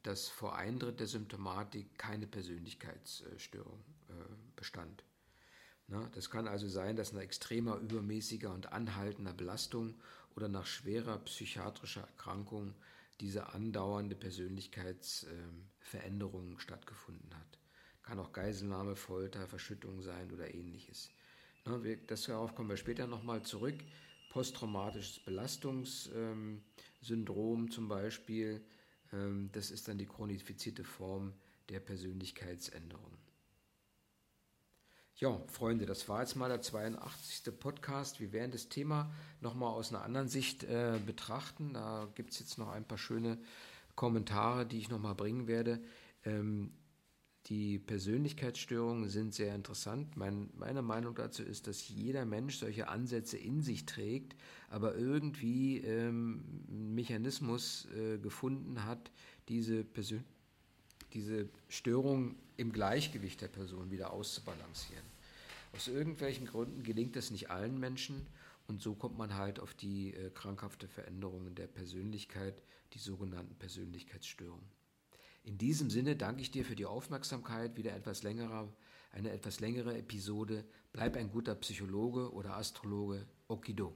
dass 0.02 0.28
vor 0.28 0.56
Eintritt 0.56 1.00
der 1.00 1.06
Symptomatik 1.06 1.98
keine 1.98 2.26
Persönlichkeitsstörung 2.26 3.84
äh, 4.08 4.12
bestand. 4.56 5.04
Na, 5.88 6.08
das 6.14 6.30
kann 6.30 6.48
also 6.48 6.68
sein, 6.68 6.96
dass 6.96 7.12
nach 7.12 7.20
extremer, 7.20 7.76
übermäßiger 7.76 8.52
und 8.52 8.72
anhaltender 8.72 9.34
Belastung 9.34 9.94
oder 10.36 10.48
nach 10.48 10.66
schwerer 10.66 11.16
psychiatrischer 11.18 12.02
Erkrankung 12.02 12.74
diese 13.20 13.54
andauernde 13.54 14.16
Persönlichkeitsveränderung 14.16 16.58
stattgefunden 16.58 17.32
hat. 17.34 17.58
Kann 18.02 18.18
auch 18.18 18.32
Geiselnahme, 18.32 18.96
Folter, 18.96 19.46
Verschüttung 19.46 20.02
sein 20.02 20.32
oder 20.32 20.52
ähnliches. 20.52 21.10
Das, 22.08 22.24
darauf 22.24 22.56
kommen 22.56 22.68
wir 22.68 22.76
später 22.76 23.06
nochmal 23.06 23.42
zurück. 23.42 23.76
Posttraumatisches 24.30 25.20
Belastungssyndrom 25.20 27.70
zum 27.70 27.86
Beispiel, 27.86 28.64
ähm, 29.12 29.50
das 29.52 29.70
ist 29.70 29.86
dann 29.86 29.98
die 29.98 30.06
chronifizierte 30.06 30.82
Form 30.82 31.34
der 31.68 31.78
Persönlichkeitsänderung. 31.80 33.21
Ja, 35.22 35.40
Freunde, 35.46 35.86
das 35.86 36.08
war 36.08 36.18
jetzt 36.18 36.34
mal 36.34 36.48
der 36.48 36.62
82. 36.62 37.56
Podcast. 37.56 38.18
Wir 38.18 38.32
werden 38.32 38.50
das 38.50 38.68
Thema 38.68 39.08
nochmal 39.40 39.72
aus 39.72 39.90
einer 39.90 40.02
anderen 40.02 40.26
Sicht 40.26 40.64
äh, 40.64 40.98
betrachten. 41.06 41.74
Da 41.74 42.08
gibt 42.16 42.32
es 42.32 42.40
jetzt 42.40 42.58
noch 42.58 42.70
ein 42.70 42.84
paar 42.84 42.98
schöne 42.98 43.38
Kommentare, 43.94 44.66
die 44.66 44.78
ich 44.78 44.88
nochmal 44.88 45.14
bringen 45.14 45.46
werde. 45.46 45.80
Ähm, 46.24 46.72
die 47.46 47.78
Persönlichkeitsstörungen 47.78 49.08
sind 49.10 49.32
sehr 49.32 49.54
interessant. 49.54 50.16
Mein, 50.16 50.50
meine 50.56 50.82
Meinung 50.82 51.14
dazu 51.14 51.44
ist, 51.44 51.68
dass 51.68 51.88
jeder 51.88 52.24
Mensch 52.24 52.56
solche 52.56 52.88
Ansätze 52.88 53.38
in 53.38 53.62
sich 53.62 53.86
trägt, 53.86 54.34
aber 54.70 54.96
irgendwie 54.96 55.78
ähm, 55.78 56.66
einen 56.68 56.96
Mechanismus 56.96 57.86
äh, 57.96 58.18
gefunden 58.18 58.84
hat, 58.84 59.12
diese, 59.48 59.84
Persön 59.84 60.24
diese 61.14 61.48
Störung 61.68 62.34
im 62.56 62.72
Gleichgewicht 62.72 63.40
der 63.40 63.48
Person 63.48 63.90
wieder 63.90 64.12
auszubalancieren. 64.12 65.11
Aus 65.72 65.88
irgendwelchen 65.88 66.46
Gründen 66.46 66.82
gelingt 66.82 67.16
das 67.16 67.30
nicht 67.30 67.50
allen 67.50 67.78
Menschen 67.78 68.26
Und 68.68 68.80
so 68.80 68.94
kommt 68.94 69.18
man 69.18 69.34
halt 69.34 69.58
auf 69.58 69.74
die 69.74 70.14
äh, 70.14 70.30
krankhafte 70.30 70.86
Veränderungen 70.86 71.54
der 71.54 71.66
Persönlichkeit, 71.66 72.62
die 72.92 72.98
sogenannten 72.98 73.56
Persönlichkeitsstörungen. 73.56 74.68
In 75.44 75.58
diesem 75.58 75.90
Sinne 75.90 76.14
danke 76.14 76.42
ich 76.42 76.50
dir 76.52 76.64
für 76.64 76.76
die 76.76 76.86
Aufmerksamkeit. 76.86 77.76
Wieder 77.76 77.94
etwas 77.96 78.22
längerer, 78.22 78.72
eine 79.10 79.30
etwas 79.30 79.58
längere 79.60 79.98
Episode. 79.98 80.64
Bleib 80.92 81.16
ein 81.16 81.30
guter 81.30 81.54
Psychologe 81.56 82.32
oder 82.32 82.56
Astrologe. 82.56 83.26
Okido. 83.48 83.92